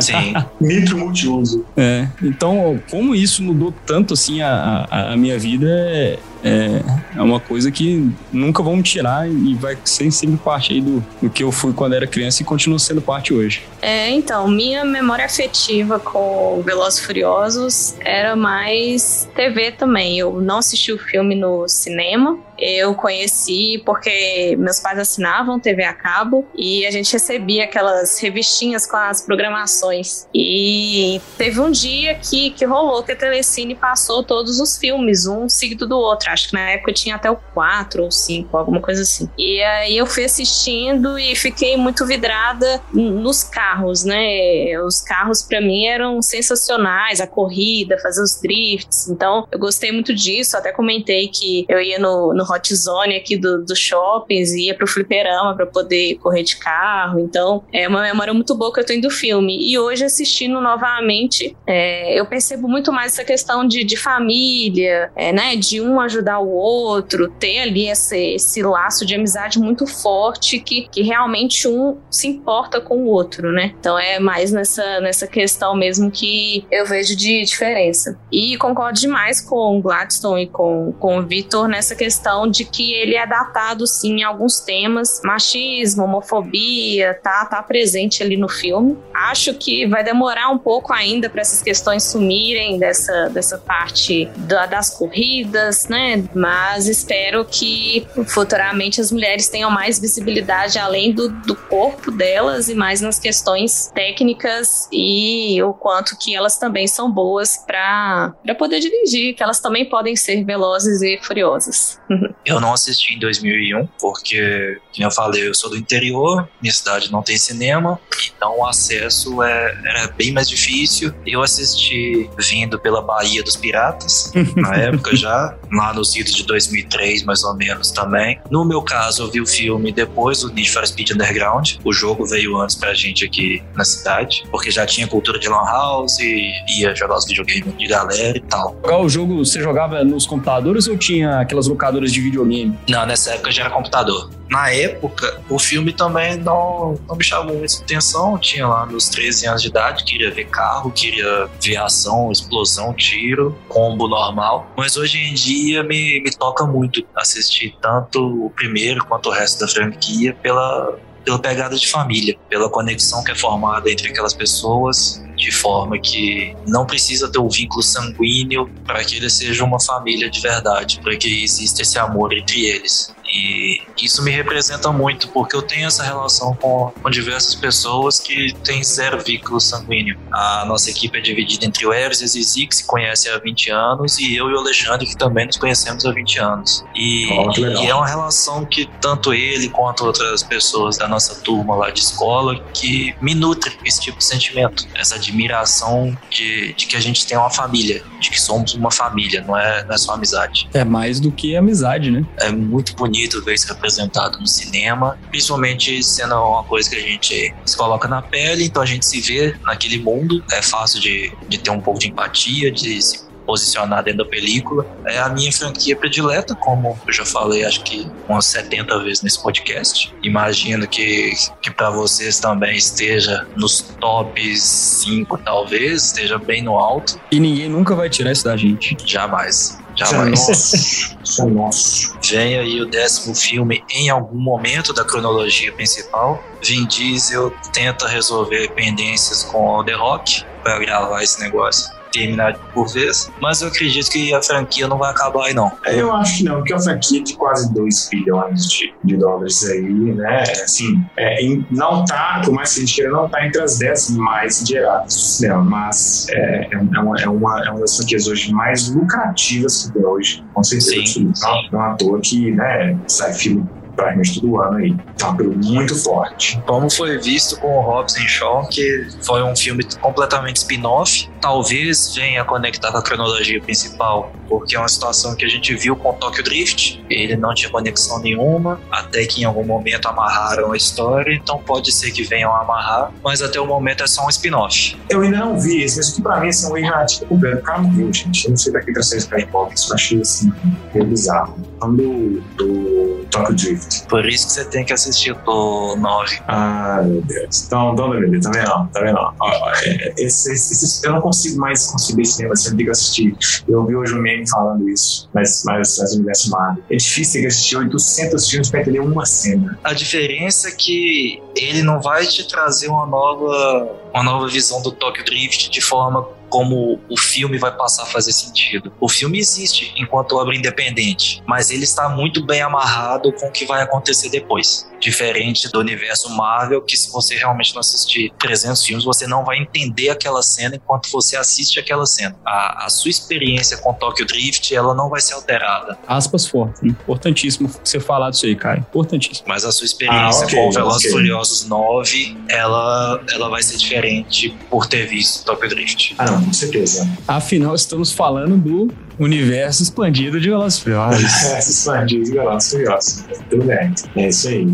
[0.00, 0.34] Sim.
[0.60, 1.64] Nitro multiuso.
[1.76, 2.06] É.
[2.22, 6.82] Então, como isso mudou tanto assim a, a, a minha vida é, é,
[7.16, 11.04] é, uma coisa que nunca vão me tirar e vai ser sempre parte aí do,
[11.20, 13.62] do que eu fui quando era criança e continua sendo parte hoje.
[13.82, 20.18] É, então, minha memória afetiva com Velozes Furiosos era mais TV também.
[20.18, 25.94] Eu não assisti o filme no cinema, eu conheci porque meus pais assinavam TV a
[25.94, 30.26] cabo e a gente recebia aquelas revistinhas com as programações.
[30.34, 35.48] E teve um dia que, que rolou que a Telecine passou todos os filmes, um
[35.48, 36.30] seguido do outro.
[36.30, 39.28] Acho que na época tinha até o 4 ou 5, alguma coisa assim.
[39.38, 44.78] E aí eu fui assistindo e fiquei muito vidrada nos carros, né?
[44.84, 49.08] Os carros para mim eram sensacionais, a corrida, fazer os drifts.
[49.08, 50.56] Então eu gostei muito disso.
[50.56, 54.86] Até comentei que eu ia no, no hot zone aqui dos do shoppings, ia pro
[54.86, 57.20] fliperama para poder correr de carro.
[57.20, 59.70] Então, é uma memória muito boa que eu tenho do filme.
[59.70, 65.32] E hoje, assistindo novamente, é, eu percebo muito mais essa questão de, de família, é,
[65.32, 65.56] né?
[65.56, 70.88] De um ajudar o outro, ter ali esse, esse laço de amizade muito forte que,
[70.88, 73.74] que realmente um se importa com o outro, né?
[73.78, 78.18] Então é mais nessa, nessa questão mesmo que eu vejo de diferença.
[78.30, 82.92] E concordo demais com o Gladstone e com, com o Vitor nessa questão de que
[82.94, 88.96] ele é datado sim em alguns temas, machismo, homofobia, tá, tá presente ali no filme.
[89.14, 94.66] Acho que vai demorar um pouco ainda para essas questões sumirem dessa, dessa parte da,
[94.66, 96.24] das corridas, né?
[96.34, 102.74] Mas espero que futuramente as mulheres tenham mais visibilidade além do, do corpo delas e
[102.74, 109.34] mais nas questões técnicas e o quanto que elas também são boas para poder dirigir,
[109.34, 112.00] que elas também podem ser velozes e furiosas.
[112.44, 117.10] Eu não assisti em 2001, porque, como eu falei, eu sou do interior, minha cidade
[117.10, 118.00] não tem cinema,
[118.36, 121.12] então o acesso é, era bem mais difícil.
[121.26, 127.24] Eu assisti vindo pela Bahia dos Piratas, na época já, lá nos idos de 2003,
[127.24, 128.40] mais ou menos também.
[128.50, 131.76] No meu caso, eu vi o filme depois do Need for Speed Underground.
[131.84, 135.64] O jogo veio antes pra gente aqui na cidade, porque já tinha cultura de lan
[135.64, 138.76] house, e ia jogar os videogames de galera e tal.
[138.84, 142.78] O jogo você jogava nos computadores ou tinha aquelas locadoras de videogame?
[142.88, 144.30] Não, nessa época já era computador.
[144.48, 148.32] Na época, o filme também não, não me chamou muita atenção.
[148.32, 152.92] Eu tinha lá meus 13 anos de idade, queria ver carro, queria ver ação, explosão,
[152.92, 154.66] tiro, combo normal.
[154.76, 159.60] Mas hoje em dia me, me toca muito assistir tanto o primeiro quanto o resto
[159.60, 165.22] da franquia pela, pela pegada de família, pela conexão que é formada entre aquelas pessoas,
[165.40, 170.30] de forma que não precisa ter um vínculo sanguíneo para que eles sejam uma família
[170.30, 173.14] de verdade, para que exista esse amor entre eles.
[173.32, 178.52] E isso me representa muito, porque eu tenho essa relação com, com diversas pessoas que
[178.64, 180.18] têm zero vínculo sanguíneo.
[180.32, 183.70] A nossa equipe é dividida entre o Eres e Zizi, que se conhece há 20
[183.70, 186.84] anos, e eu e o Alexandre, que também nos conhecemos há 20 anos.
[186.94, 191.76] E, oh, e é uma relação que tanto ele quanto outras pessoas da nossa turma
[191.76, 196.96] lá de escola que me nutre esse tipo de sentimento, essa admiração de, de que
[196.96, 200.14] a gente tem uma família, de que somos uma família, não é, não é só
[200.14, 200.68] amizade.
[200.74, 202.24] É mais do que amizade, né?
[202.38, 207.00] É muito bonito bonito ver isso representado no cinema, principalmente sendo uma coisa que a
[207.00, 211.32] gente se coloca na pele, então a gente se vê naquele mundo, é fácil de,
[211.48, 214.86] de ter um pouco de empatia, de se posicionar dentro da película.
[215.04, 219.42] É a minha franquia predileta, como eu já falei, acho que umas 70 vezes nesse
[219.42, 220.14] podcast.
[220.22, 227.20] Imagino que, que para vocês também esteja nos tops 5, talvez, esteja bem no alto.
[227.32, 228.96] E ninguém nunca vai tirar isso da gente.
[229.04, 229.80] Jamais.
[229.96, 230.48] Jamais.
[230.48, 232.16] Isso é nosso.
[232.30, 236.42] Vem aí o décimo filme em algum momento da cronologia principal.
[236.62, 241.99] Vin Diesel tenta resolver pendências com o The Rock para gravar esse negócio.
[242.12, 245.70] Terminar por vez, mas eu acredito que a franquia não vai acabar aí não.
[245.86, 249.64] Eu acho que não, porque é uma franquia de quase 2 bilhões de, de dólares
[249.64, 250.42] aí, né?
[250.42, 253.78] Assim, é, em- não tá, por mais que a gente queira, não tá entre as
[253.78, 258.26] 10 mais geradas do cinema, mas é, é, uma, é, uma, é uma das franquias
[258.26, 260.90] hoje mais lucrativas que tem hoje, com certeza.
[260.90, 261.68] Sim, absoluta.
[261.72, 263.64] Não, não é à toa que, né, sai filme
[263.96, 264.96] praticamente todo ano aí.
[265.18, 266.60] Tá um muito forte.
[266.66, 272.14] Como foi visto com o Hobbs and Shaw, que foi um filme completamente spin-off, talvez
[272.14, 276.12] venha conectar com a cronologia principal, porque é uma situação que a gente viu com
[276.14, 281.32] Tokyo Drift, ele não tinha conexão nenhuma, até que em algum momento amarraram a história,
[281.34, 284.96] então pode ser que venham a amarrar, mas até o momento é só um spin-off.
[285.08, 287.26] Eu ainda não vi esse, mas isso que pra mim assim, é um erro narrativo
[287.26, 287.56] completo.
[287.58, 288.44] O cara morreu, gente.
[288.44, 289.80] Eu não sei daqui pra ser Skybox.
[289.80, 290.52] Isso eu achei assim,
[290.94, 291.58] meio bizarro.
[291.78, 294.06] Falando do, do Tokyo Drift.
[294.08, 296.40] Por isso que você tem que assistir o 9.
[296.48, 297.64] Ah, meu Deus.
[297.66, 298.88] Então, Dona tá?
[298.92, 299.18] Tá vendo?
[299.18, 302.90] Ó, ó, é, esse, esse- esse- eu não consigo mais conceber cinema sem ter que
[302.90, 303.36] assistir.
[303.68, 306.82] Eu ouvi hoje um meme falando isso, mas, mas as universo Marvel.
[306.90, 309.78] É difícil que assistir 800 filmes pra entender uma cena.
[309.84, 314.90] A diferença é que ele não vai te trazer uma nova, uma nova visão do
[314.90, 318.92] Tokyo Drift de forma como o filme vai passar a fazer sentido.
[319.00, 323.64] O filme existe enquanto obra independente, mas ele está muito bem amarrado com o que
[323.64, 324.89] vai acontecer depois.
[325.00, 329.58] Diferente do universo Marvel, que se você realmente não assistir 300 filmes, você não vai
[329.58, 332.36] entender aquela cena enquanto você assiste aquela cena.
[332.46, 335.98] A, a sua experiência com Tokyo Drift, ela não vai ser alterada.
[336.06, 336.82] Aspas fortes.
[336.82, 336.90] né?
[336.90, 338.78] Importantíssimo você falar disso aí, cara.
[338.78, 339.46] Importantíssimo.
[339.48, 341.10] Mas a sua experiência Ah, ok, com o Velozes ok.
[341.10, 346.14] e Furiosos 9, ela, ela vai ser diferente por ter visto Tokyo Drift.
[346.18, 347.08] Ah, não, com certeza.
[347.26, 348.88] Afinal, estamos falando do
[349.24, 351.44] universo expandido de Velozes e Furiosos.
[351.52, 353.24] Esses bandidos galãs curiosos.
[353.48, 353.94] Tudo bem.
[354.16, 354.66] É isso aí.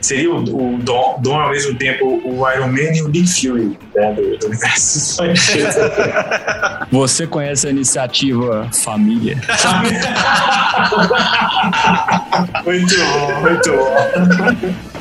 [0.00, 3.78] Seria o, o Dom, Dom, ao mesmo tempo, o Iron Man e o Nick Fury
[3.94, 5.68] né, do, do universo expandido.
[6.92, 9.40] Você conhece a iniciativa Família?
[12.66, 14.93] muito bom, muito bom.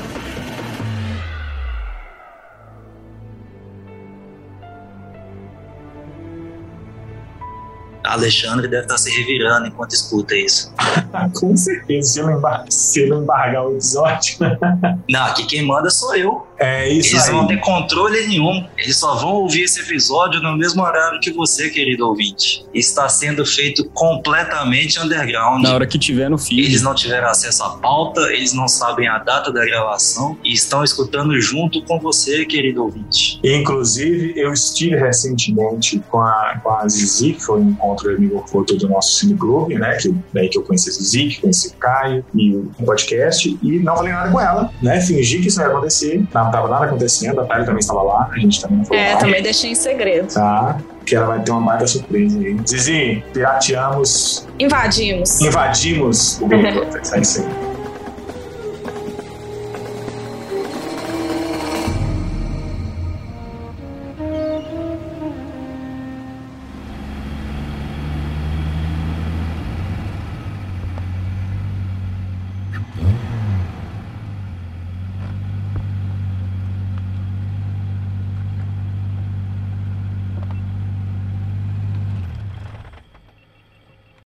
[8.14, 10.74] Alexandre deve estar se revirando enquanto escuta isso.
[11.40, 14.38] Com certeza, se eu não embar- se embargar o episódio.
[15.10, 16.48] Não, aqui quem manda sou eu.
[16.58, 17.34] É isso Eles aí.
[17.34, 18.66] não ter controle nenhum.
[18.78, 22.66] Eles só vão ouvir esse episódio no mesmo horário que você, querido ouvinte.
[22.74, 25.62] Está sendo feito completamente underground.
[25.64, 26.62] Na hora que tiver no feed.
[26.62, 30.84] Eles não tiveram acesso à pauta, eles não sabem a data da gravação e estão
[30.84, 33.40] escutando junto com você, querido ouvinte.
[33.44, 38.76] Inclusive, eu estive recentemente com a, com a Zizi, que foi um encontro amigo foto
[38.76, 39.96] do nosso cineclube, né?
[39.98, 43.96] Que, daí que eu conheci Zizi, que conheci o Caio e o podcast, e não
[43.98, 45.00] falei nada com ela, né?
[45.02, 48.30] Fingi que isso não ia acontecer, não estava nada acontecendo, a Thalia também estava lá,
[48.32, 49.20] a gente também não falou É, nada.
[49.26, 50.34] também deixei em segredo.
[50.34, 50.78] Tá?
[51.06, 52.58] Que ela vai ter uma baita surpresa aí.
[52.68, 55.42] Zizi, pirateamos, Invadimos.
[55.42, 57.63] invadimos o Docs, é isso aí.